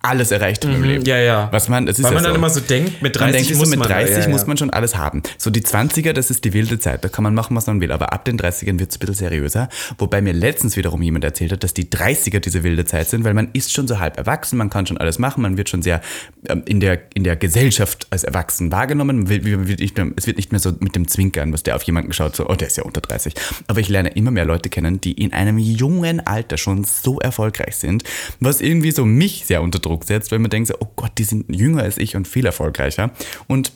[0.08, 1.06] alles erreicht im Leben.
[1.06, 1.50] ja, ja.
[1.52, 2.30] Was man, es ist Weil ja man so.
[2.30, 4.30] dann immer so denkt, mit Man 30 denkt sich muss so, mit man, 30 ja,
[4.30, 5.24] muss man schon alles haben.
[5.38, 7.92] So die 20er, das ist die wilde Zeit, da kann man machen, was man will.
[7.92, 9.70] Aber ab den 30ern wird es ein bisschen seriöser.
[9.98, 13.34] Wobei mir letztens wiederum jemand erzählt hat, dass die 30er diese wilde Zeit sind, weil
[13.34, 16.02] man ist schon so halb erwachsen, man kann schon alles machen, man wird schon sehr
[16.50, 19.18] ähm, in, der, in der Gesellschaft als erwachsen wahrgenommen.
[19.18, 21.64] Man will, man wird nicht mehr, es wird nicht mehr so mit dem Zwinkern, was
[21.64, 23.34] der auf jemanden schaut, so, oh, der ist ja unter 30.
[23.68, 27.76] Aber ich lerne immer mehr Leute kennen, die in einem jungen Alter schon so erfolgreich
[27.76, 28.04] sind,
[28.40, 31.24] was irgendwie so mich sehr unter Druck setzt, weil man denkt so, oh Gott, die
[31.24, 33.12] sind jünger als ich und viel erfolgreicher.
[33.48, 33.72] Und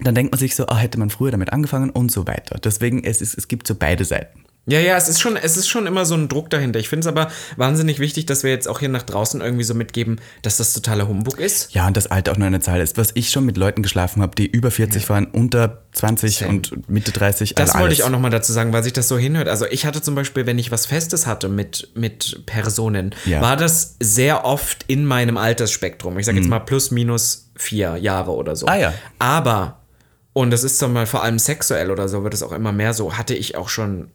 [0.00, 2.58] dann denkt man sich so, ah, hätte man früher damit angefangen und so weiter.
[2.62, 4.45] Deswegen, es, ist, es gibt so beide Seiten.
[4.68, 6.80] Ja, ja, es ist schon, es ist schon immer so ein Druck dahinter.
[6.80, 9.74] Ich finde es aber wahnsinnig wichtig, dass wir jetzt auch hier nach draußen irgendwie so
[9.74, 11.72] mitgeben, dass das totaler Humbug ist.
[11.72, 12.98] Ja, und das Alter auch nur eine Zahl ist.
[12.98, 16.50] Was ich schon mit Leuten geschlafen habe, die über 40 waren, unter 20 Same.
[16.50, 17.54] und Mitte 30.
[17.54, 19.46] Das also wollte ich auch nochmal dazu sagen, weil sich das so hinhört.
[19.48, 23.40] Also ich hatte zum Beispiel, wenn ich was Festes hatte mit, mit Personen, Ja.
[23.40, 26.18] war das sehr oft in meinem Altersspektrum.
[26.18, 28.66] Ich sage jetzt mal plus minus vier Jahre oder so.
[28.66, 28.72] Mhm.
[28.72, 28.94] Ah ja.
[29.20, 29.80] Aber,
[30.32, 32.94] und das ist dann mal vor allem sexuell oder so, wird es auch immer mehr
[32.94, 34.08] so, hatte ich auch schon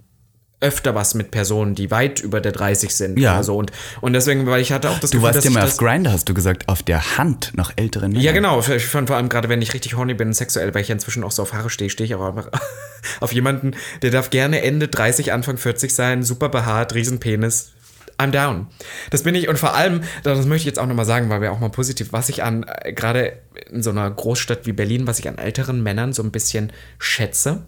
[0.61, 3.33] öfter was mit Personen, die weit über der 30 sind Ja.
[3.33, 3.57] oder so.
[3.57, 5.77] Und, und deswegen, weil ich hatte auch das Du Gefühl, warst dass ja mal auf
[5.77, 8.23] Grinder, hast du gesagt, auf der Hand nach älteren Männern.
[8.23, 8.59] ja, genau.
[8.61, 11.23] Ich fand vor allem gerade, wenn ich richtig horny bin, sexuell, weil ich ja inzwischen
[11.23, 12.49] auch so auf Haare stehe, stehe ich auch einfach
[13.19, 13.71] auf jemanden,
[14.03, 17.71] der darf gerne Ende 30, Anfang 40 sein, super behaart, Riesenpenis.
[18.19, 18.67] I'm down.
[19.09, 21.51] Das bin ich und vor allem, das möchte ich jetzt auch nochmal sagen, weil wir
[21.51, 23.33] auch mal positiv, was ich an, äh, gerade
[23.71, 27.63] in so einer Großstadt wie Berlin, was ich an älteren Männern so ein bisschen schätze,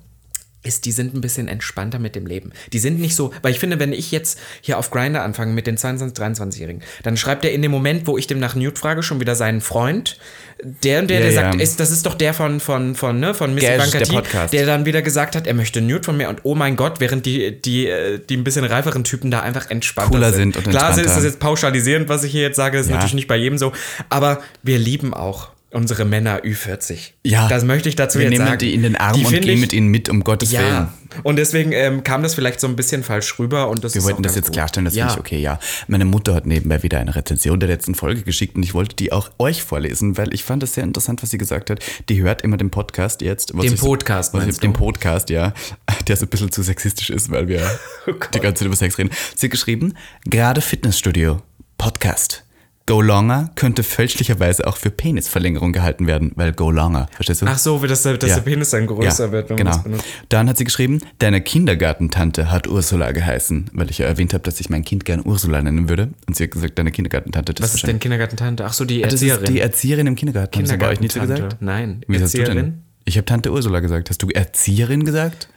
[0.64, 2.52] ist, die sind ein bisschen entspannter mit dem Leben.
[2.72, 5.68] Die sind nicht so, weil ich finde, wenn ich jetzt hier auf Grinder anfange mit
[5.68, 9.04] den 22, 23-Jährigen, dann schreibt er in dem Moment, wo ich dem nach Nude frage,
[9.04, 10.18] schon wieder seinen Freund,
[10.64, 11.42] der und der, Ja, der ja.
[11.52, 14.06] sagt, ist, das ist doch der von, von, von, ne, von Miss Gash, Ivanka der
[14.14, 14.54] Podcast.
[14.54, 17.26] der dann wieder gesagt hat, er möchte Nude von mir und oh mein Gott, während
[17.26, 20.54] die, die, äh, die ein bisschen reiferen Typen da einfach entspannter Cooler sind.
[20.56, 22.96] sind und Klar ist das jetzt pauschalisierend, was ich hier jetzt sage, das ist Ja.
[22.96, 23.74] natürlich nicht bei jedem so,
[24.10, 27.12] aber wir lieben auch unsere Männer Ü40.
[27.24, 27.48] Ja.
[27.48, 28.60] Das möchte ich dazu Wir jetzt nehmen sagen.
[28.60, 30.66] die in den Arm Die und gehen ich- mit ihnen mit, um Gottes Willen.
[30.66, 30.94] ja,
[31.24, 34.24] und deswegen ähm, kam das vielleicht so ein bisschen falsch rüber und das Wir wollten
[34.24, 34.54] das jetzt gut.
[34.56, 35.08] klarstellen, das ja.
[35.08, 35.60] finde ich okay, ja.
[35.88, 39.12] Meine Mutter hat nebenbei wieder eine Rezension der letzten Folge geschickt und ich wollte die
[39.12, 41.80] auch euch vorlesen, weil ich fand das sehr interessant, was sie gesagt hat.
[42.10, 43.50] Die hört immer den Podcast jetzt.
[43.54, 44.74] Den Podcast, was ich, Den?
[44.74, 45.54] Podcast, ja.
[46.08, 47.62] Der so ein bisschen zu sexistisch ist, weil wir
[48.08, 49.12] Oh die ganze Zeit über Sex reden.
[49.36, 49.94] Sie hat geschrieben,
[50.26, 51.42] gerade Fitnessstudio,
[51.78, 52.44] Podcast.
[52.86, 57.46] Go Longer könnte fälschlicherweise auch für Penisverlängerung gehalten werden, weil Go Longer, verstehst du?
[57.46, 58.36] Ach so, wie das, dass Ja.
[58.36, 59.70] der Penis dann größer wird, wenn genau.
[59.72, 60.06] man das benutzt.
[60.28, 64.60] Dann hat sie geschrieben, deine Kindergartentante hat Ursula geheißen, weil ich ja erwähnt habe, dass
[64.60, 66.10] ich mein Kind gern Ursula nennen würde.
[66.28, 67.54] Und sie hat gesagt, deine Kindergartentante.
[67.54, 68.66] Das Was ist denn Kindergartentante?
[68.66, 69.44] Ach so, die Das Erzieherin.
[69.44, 70.58] ist die Erzieherin im Kindergarten.
[70.60, 71.58] Haben sie bei gesagt?
[71.62, 72.56] Nein, Wie hast du Erzieherin?
[72.58, 72.84] denn?
[73.06, 74.10] Ich habe Tante Ursula gesagt.
[74.10, 75.48] Hast du Erzieherin gesagt?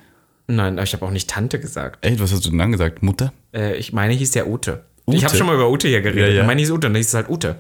[0.46, 2.04] Nein, ich habe auch nicht Tante gesagt.
[2.06, 3.02] Echt, was hast du denn dann gesagt?
[3.02, 3.32] Mutter?
[3.52, 4.84] Äh, ich meine, hieß ja Ute.
[5.06, 5.16] Ute?
[5.18, 6.28] Ich habe schon mal über Ute hier geredet.
[6.28, 6.40] Ja, ja.
[6.42, 7.56] Ich meine, hieß Ute und dann hieß es halt Ute.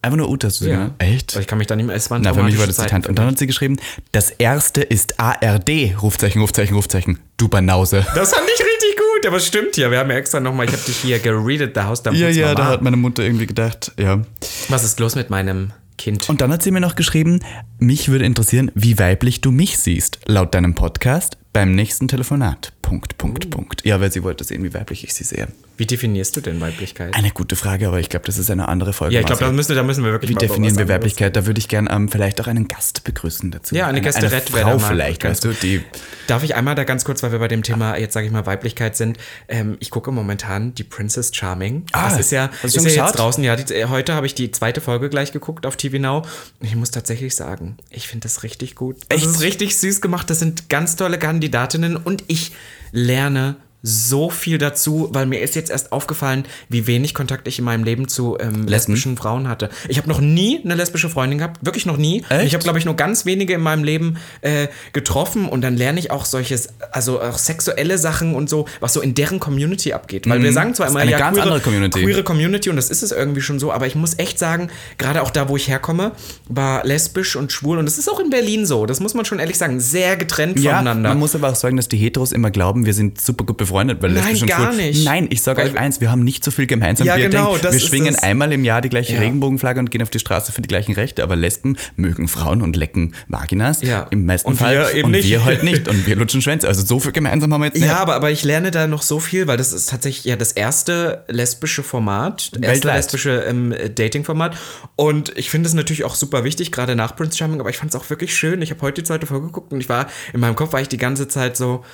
[0.00, 0.70] Einfach nur Ute du Ja.
[0.74, 0.94] genannt?
[0.98, 1.34] Echt?
[1.34, 1.96] Weil ich kann mich da nicht mehr.
[1.96, 3.06] Es waren Na, für mich war das die Zeiten Tante.
[3.06, 3.78] für Und dann hat sie geschrieben,
[4.12, 7.18] das erste ist ARD, Rufzeichen, Rufzeichen, Rufzeichen.
[7.36, 8.06] Du Banause.
[8.14, 9.90] Das fand ich richtig gut, aber es stimmt ja.
[9.90, 12.66] Wir haben ja extra nochmal, ich habe dich hier geredet, der Haus Ja, ja, da
[12.66, 14.22] hat meine Mutter irgendwie gedacht, ja.
[14.68, 16.28] Was ist los mit meinem Kind?
[16.28, 17.40] Und dann hat sie mir noch geschrieben,
[17.80, 22.72] mich würde interessieren, wie weiblich du mich siehst, laut deinem Podcast beim nächsten Telefonat.
[22.82, 23.18] Punkt.
[23.18, 23.84] Punkt, Punkt.
[23.84, 25.48] Ja, weil sie wollte sehen, wie weiblich ich sie sehe.
[25.76, 27.14] Wie definierst du denn Weiblichkeit?
[27.14, 29.14] Eine gute Frage, aber ich glaube, das ist eine andere Folge.
[29.14, 31.36] ja, ich glaube, da müssen, da müssen wir wirklich Wie definieren wir Weiblichkeit?
[31.36, 33.74] Da würde ich gerne ähm, vielleicht auch einen Gast begrüßen dazu.
[33.74, 35.84] Ja, eine Gästerett wäre Frau vielleicht, ganz weißt du, die
[36.28, 38.44] Darf ich einmal da ganz kurz, weil wir bei dem Thema jetzt sage ich mal
[38.44, 39.16] Weiblichkeit sind,
[39.48, 41.84] ähm, ich gucke momentan die Princess Charming.
[41.92, 43.06] Ah, das ist ja, ist ja geschaut?
[43.06, 43.42] jetzt draußen.
[43.42, 46.18] Ja, die, heute habe ich die zweite Folge gleich geguckt auf TV Now.
[46.60, 48.96] Und ich muss tatsächlich sagen, ich finde das richtig gut.
[49.08, 49.26] Das Echt?
[49.26, 50.28] ist richtig süß gemacht.
[50.28, 52.50] Das sind ganz tolle Kandidatinnen und ich
[52.90, 57.64] lerne so viel dazu, weil mir ist jetzt erst aufgefallen, wie wenig Kontakt ich in
[57.64, 59.70] meinem Leben zu ähm, lesbischen Frauen hatte.
[59.88, 62.24] Ich habe noch nie eine lesbische Freundin gehabt, wirklich noch nie.
[62.44, 66.00] Ich habe, glaube ich, nur ganz wenige in meinem Leben äh, getroffen und dann lerne
[66.00, 70.28] ich auch solches, also auch sexuelle Sachen und so, was so in deren Community abgeht.
[70.28, 70.92] Weil wir sagen zwar Mhm.
[70.92, 72.02] Immer, eine ja, ganz queere, andere Community.
[72.02, 75.22] queere Community und das ist es irgendwie schon so, aber ich muss echt sagen, gerade
[75.22, 76.12] auch da, wo ich herkomme,
[76.48, 79.38] war lesbisch und schwul und das ist auch in Berlin so, das muss man schon
[79.38, 81.10] ehrlich sagen, sehr getrennt Ja, voneinander.
[81.10, 83.67] man muss aber auch sagen, dass die Heteros immer glauben, wir sind super gut befreundet,
[84.02, 84.76] weil Nein, gar schwul.
[84.84, 85.04] nicht.
[85.04, 87.06] Nein, ich sage euch eins, wir haben nicht so viel gemeinsam.
[87.06, 87.64] Ja, wie ihr genau, denkt.
[87.64, 88.22] das wir schwingen das.
[88.22, 89.20] einmal im Jahr die gleiche Ja.
[89.20, 92.76] Regenbogenflagge und gehen auf die Straße für die gleichen Rechte, aber Lesben mögen Frauen und
[92.76, 94.06] lecken Vaginas Ja.
[94.10, 94.76] im meisten Und Fall.
[94.78, 95.28] wir eben und nicht.
[95.28, 96.68] wir halt nicht und wir lutschen Schwänze.
[96.68, 97.86] Also so viel gemeinsam haben wir jetzt nicht.
[97.86, 100.52] Ja, aber, aber ich lerne da noch so viel, weil das ist tatsächlich ja das
[100.52, 104.56] erste lesbische Format, das erste lesbische ähm, Dating-Format.
[104.96, 107.94] Und ich finde es natürlich auch super wichtig, gerade nach Prince Charming, aber ich fand
[107.94, 108.62] es auch wirklich schön.
[108.62, 110.88] Ich habe heute die zweite Folge geguckt und ich war, in meinem Kopf war ich
[110.88, 111.84] die ganze Zeit so,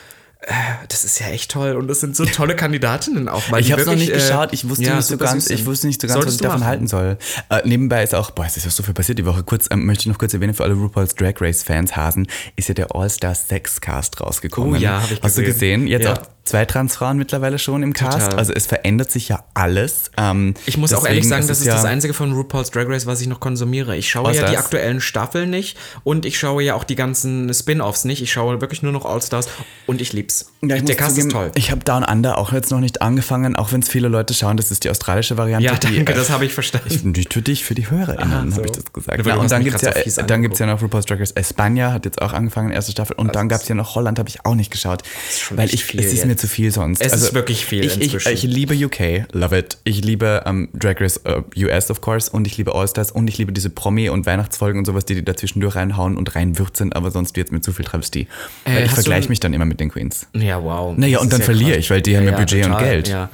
[0.89, 3.43] das ist ja echt toll und das sind so tolle Kandidatinnen auch.
[3.51, 5.87] Weil Ich habe noch nicht äh, geschaut, ich wusste ja, nicht so ganz, ich wusste
[5.87, 6.69] nicht so ganz, Solltest was ich davon machen.
[6.69, 7.17] halten soll.
[7.51, 9.43] Äh, nebenbei ist auch, boah, es ist ja so viel passiert die Woche.
[9.43, 12.27] Kurz ähm, möchte ich noch kurz erwähnen für alle RuPaul's Drag Race Fans Hasen,
[12.57, 14.75] ist ja der All-Star Sex Cast rausgekommen.
[14.75, 15.85] Oh ja, hab ich Hast du gesehen.
[15.85, 15.87] gesehen?
[15.89, 16.13] Jetzt Ja.
[16.15, 18.19] auch zwei Transfrauen mittlerweile schon im Cast.
[18.21, 18.39] Total.
[18.39, 20.11] Also es verändert sich ja alles.
[20.17, 23.07] Ähm, Ich muss auch ehrlich sagen, das ist ja, das einzige von RuPaul's Drag Race,
[23.07, 23.97] was ich noch konsumiere.
[23.97, 24.65] Ich schaue ja die das?
[24.65, 28.23] aktuellen Staffeln nicht und ich schaue ja auch die ganzen Spin-Offs nicht.
[28.23, 29.49] Ich schaue wirklich nur noch All-Stars
[29.87, 30.53] und ich lieb's.
[30.63, 31.53] Ja, ich Der Cast zugeben, ist toll.
[31.55, 34.57] Ich habe Down Under auch jetzt noch nicht angefangen, auch wenn es viele Leute schauen.
[34.57, 35.67] Das ist die australische Variante.
[35.67, 37.13] Ja, die, danke, äh, das habe ich verstanden.
[37.13, 38.65] Nicht für dich, für die HörerInnen, Aha, habe so.
[38.65, 39.27] ich das gesagt.
[39.27, 41.93] Ja, und dann gibt es ja, so dann gibt's ja noch RuPaul's Drag Race España,
[41.93, 43.17] hat jetzt auch angefangen, erste Staffel.
[43.17, 45.03] Und dann gab es ja noch Holland, habe ich auch nicht geschaut.
[45.51, 46.41] Weil ich, viel es ist mir jetzt.
[46.43, 47.01] zu viel sonst.
[47.01, 48.33] Es ist wirklich viel Ich, ich, inzwischen.
[48.33, 49.79] ich liebe UK, love it.
[49.85, 52.31] Ich liebe ähm, Drag Race äh, US, of course.
[52.31, 53.11] Und ich liebe All-Stars.
[53.13, 56.35] Und ich liebe diese Promi- und Weihnachtsfolgen und sowas, die die da zwischendurch reinhauen und
[56.35, 56.93] reinwürzen.
[56.93, 58.27] Aber sonst wird es mir zu viel Travestie.
[58.65, 60.27] Weil ich vergleiche mich dann immer mit den Queens.
[60.35, 60.97] Ja, wow.
[60.97, 63.09] Naja, und dann ja verliere ich, weil die haben ja Budget und Geld.
[63.09, 63.31] Ja.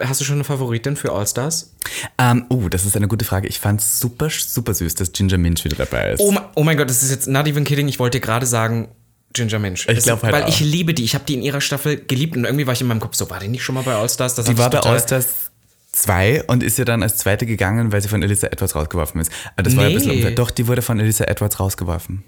[0.00, 1.72] Hast du schon eine Favoritin für All-Stars?
[2.18, 3.48] Ähm, oh, das ist eine gute Frage.
[3.48, 6.20] Ich fand super, super süß, dass Ginger Minch wieder dabei ist.
[6.20, 7.88] Oh, mein- oh mein Gott, das ist jetzt not even kidding.
[7.88, 8.88] Ich wollte gerade sagen,
[9.34, 9.86] Ginger Minch.
[9.88, 10.48] Ich Es- glaub halt Weil auch.
[10.48, 11.04] ich liebe die.
[11.04, 13.28] Ich habe die in ihrer Staffel geliebt und irgendwie war ich in meinem Kopf so,
[13.30, 14.34] war die nicht schon mal bei All-Stars?
[14.34, 15.26] Das Die war bei total- Allstars
[15.92, 19.30] 2 und ist ja dann als zweite gegangen, weil sie von Elisa Edwards rausgeworfen ist.
[19.54, 20.16] Aber Das war ein bisschen Nee.
[20.18, 20.30] unfair.
[20.32, 22.24] Doch, die wurde von Elisa Edwards rausgeworfen.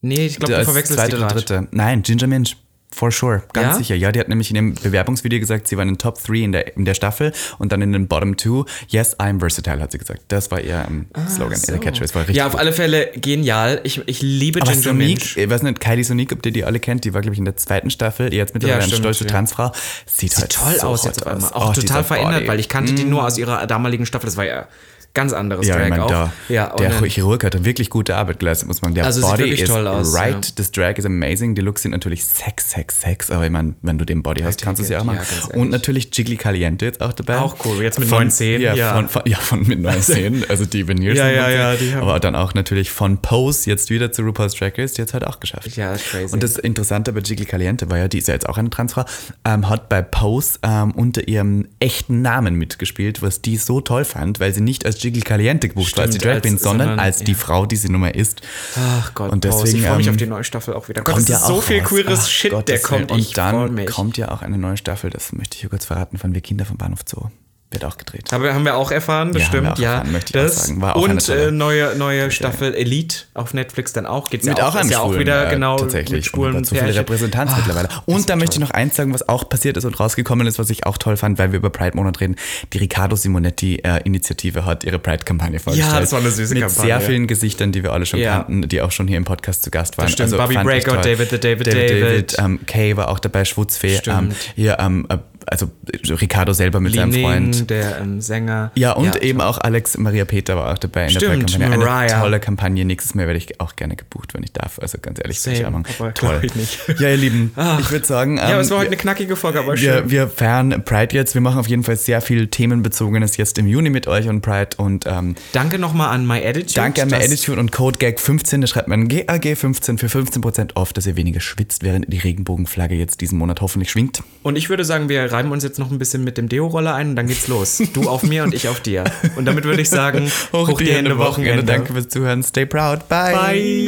[0.00, 1.40] Nee, ich glaube, du verwechselst zweite die oder gerade.
[1.44, 1.68] dritte.
[1.70, 2.56] Nein, Ginger Minch.
[2.94, 3.74] For sure, ganz Ja?
[3.78, 3.94] sicher.
[3.94, 6.52] Ja, die hat nämlich in ihrem Bewerbungsvideo gesagt, sie war in den Top 3 in
[6.52, 8.64] der, in der Staffel und dann in den Bottom 2.
[8.88, 10.20] Yes, I'm versatile, hat sie gesagt.
[10.28, 12.14] Das war ihr ähm, Slogan, ihre Catchphrase.
[12.14, 12.60] War richtig Ja, auf gut.
[12.60, 13.80] alle Fälle genial.
[13.84, 16.80] Ich, ich liebe Aber Ginger Sonique, ich weiß nicht, Kylie Sonique, ob ihr die alle
[16.80, 19.30] kennt, die war, glaube ich, in der zweiten Staffel, jetzt mittlerweile Ja, eine stolze ja.
[19.30, 19.72] Transfrau.
[20.06, 21.50] Sieht, Sieht halt toll so aus jetzt auf einmal.
[21.54, 22.48] Auch Oh, total verändert, Body.
[22.48, 24.26] weil ich kannte die nur aus ihrer damaligen Staffel.
[24.26, 24.68] Das war ja
[25.14, 26.10] ganz anderes Ja, Drag ich meine, auch.
[26.10, 28.94] da, ja, der dann- Chirurg hat wirklich gute Arbeit geleistet, muss man.
[28.94, 30.52] Der Also sieht Body wirklich ist toll aus, right, ja.
[30.56, 33.98] das Drag ist amazing, die Looks sind natürlich sex, sex, sex, aber ich meine, wenn
[33.98, 35.18] du den Body hast, kannst du es ja auch machen.
[35.50, 37.38] Ja, Und natürlich Jiggly Caliente jetzt auch dabei.
[37.38, 38.94] Auch cool, jetzt mit Von- neuen Zähnen, Ja, ja.
[38.94, 41.18] Von, von, ja, von mit neuen Zähnen, also die Veneers.
[41.18, 44.54] Ja, ja, ja, die haben- Aber dann auch natürlich von Pose jetzt wieder zu RuPaul's
[44.54, 45.76] Drag Race, die hat es halt auch geschafft.
[45.76, 46.32] Ja, crazy.
[46.32, 49.04] Und das Interessante bei Jiggly Caliente war ja, die ist ja jetzt auch eine Transfrau,
[49.44, 54.40] ähm, hat bei Pose ähm, unter ihrem echten Namen mitgespielt, was die so toll fand,
[54.40, 57.18] weil sie nicht als Jiggly Caliente gebucht war, als die Drag Queen, sondern, sondern- als
[57.18, 57.38] die ja.
[57.38, 58.42] Frau, die sie nun mal ist.
[58.76, 59.64] Ach Gott, Und Pause.
[59.64, 61.02] deswegen, ich freue mich ähm, auf die neue Staffel auch wieder.
[61.02, 61.88] Gott, kommt ja ist so auch viel raus.
[61.88, 63.10] queeres Ach, Shit, Gottes der kommt.
[63.10, 66.34] Und dann kommt ja auch eine neue Staffel, das möchte ich hier kurz verraten, von
[66.34, 67.28] Wir Kinder vom Bahnhof Zoo.
[67.72, 68.30] Wird auch gedreht.
[68.32, 69.92] Haben wir, haben wir auch erfahren, das Ja, auch ja.
[69.94, 70.80] erfahren, möchte ich das sagen.
[70.80, 74.30] War auch und äh, neue, neue Staffel Elite auf Netflix dann auch.
[74.30, 76.12] Geht's Mit ja auch auch, einem ist ja auch wieder äh, genau tatsächlich.
[76.12, 76.98] mit schwulen und viele Pärchen.
[76.98, 77.88] Repräsentanz Ach, mittlerweile.
[78.06, 80.70] Und da möchte ich noch eins sagen, was auch passiert ist und rausgekommen ist, was
[80.70, 82.36] ich auch toll fand, weil wir über Pride Monat reden.
[82.72, 86.02] Die Riccardo Simonetti äh, Initiative hat ihre Pride Kampagne vorgestellt.
[86.02, 86.86] das war eine süße Mit Kampagne.
[86.86, 88.36] sehr vielen Gesichtern, die wir alle schon Ja.
[88.42, 90.04] kannten, die auch schon hier im Podcast zu Gast waren.
[90.06, 90.36] Also stimmt.
[90.36, 91.02] Bobby fand ich Breakout.
[91.08, 92.36] David the David David, David.
[92.38, 94.00] ähm, Kay war auch dabei, Schwutzfee.
[94.06, 95.70] Ähm, hier, ähm, äh, also
[96.08, 97.70] Riccardo selber mit seinem Ning, Freund.
[97.70, 98.70] der ähm, Sänger.
[98.74, 101.66] Ja, und eben auch Alex Maria Peter war auch dabei in Stimmt, der.
[101.66, 102.20] Eine Mariah.
[102.20, 102.84] tolle Kampagne.
[102.84, 104.78] Nächstes Mal werde ich auch gerne gebucht, wenn ich darf.
[104.80, 106.40] Also ganz ehrlich, Same, aber Toll.
[106.42, 106.78] ich nicht.
[106.98, 109.60] Ja, ihr Lieben, ich würde sagen, Ja, aber ähm, es war heute eine knackige Folge,
[109.60, 110.04] aber schön.
[110.04, 111.34] wir, wir feiern Pride jetzt.
[111.34, 114.70] Wir machen auf jeden Fall sehr viel Themenbezogenes jetzt im Juni mit euch und Pride.
[114.76, 116.74] Und ähm, Danke nochmal an My Attitude.
[116.74, 118.60] danke an My Attitude und Code GAG 15.
[118.60, 123.20] Da schreibt man GAG15 für 15% off, dass ihr weniger schwitzt, während die Regenbogenflagge jetzt
[123.20, 124.22] diesen Monat hoffentlich schwingt.
[124.42, 127.10] Und ich würde sagen, wir reiben uns jetzt noch ein bisschen mit dem Deo-Roller ein
[127.10, 127.82] und dann geht's los.
[127.92, 129.04] Du auf mir und ich auf dir.
[129.36, 131.64] Und damit würde ich sagen, hoch, die Hände, Wochenende.
[131.64, 132.42] Danke fürs Zuhören.
[132.42, 133.08] Stay proud.
[133.08, 133.32] Bye.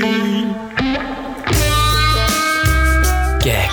[0.00, 0.02] Bye.
[3.42, 3.70] Gag.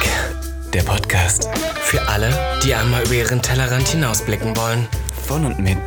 [0.74, 1.50] Der Podcast
[1.82, 2.30] Für alle,
[2.64, 4.88] die einmal über ihren Tellerrand hinausblicken wollen.
[5.28, 5.78] von und mit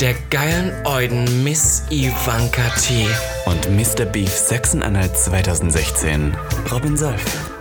[0.00, 3.06] Der geilen Euden Miss Ivanka T.
[3.46, 4.04] und Mr.
[4.04, 6.36] Beef Sachsen-Anhalt 2016.
[6.72, 7.51] Robin Solf.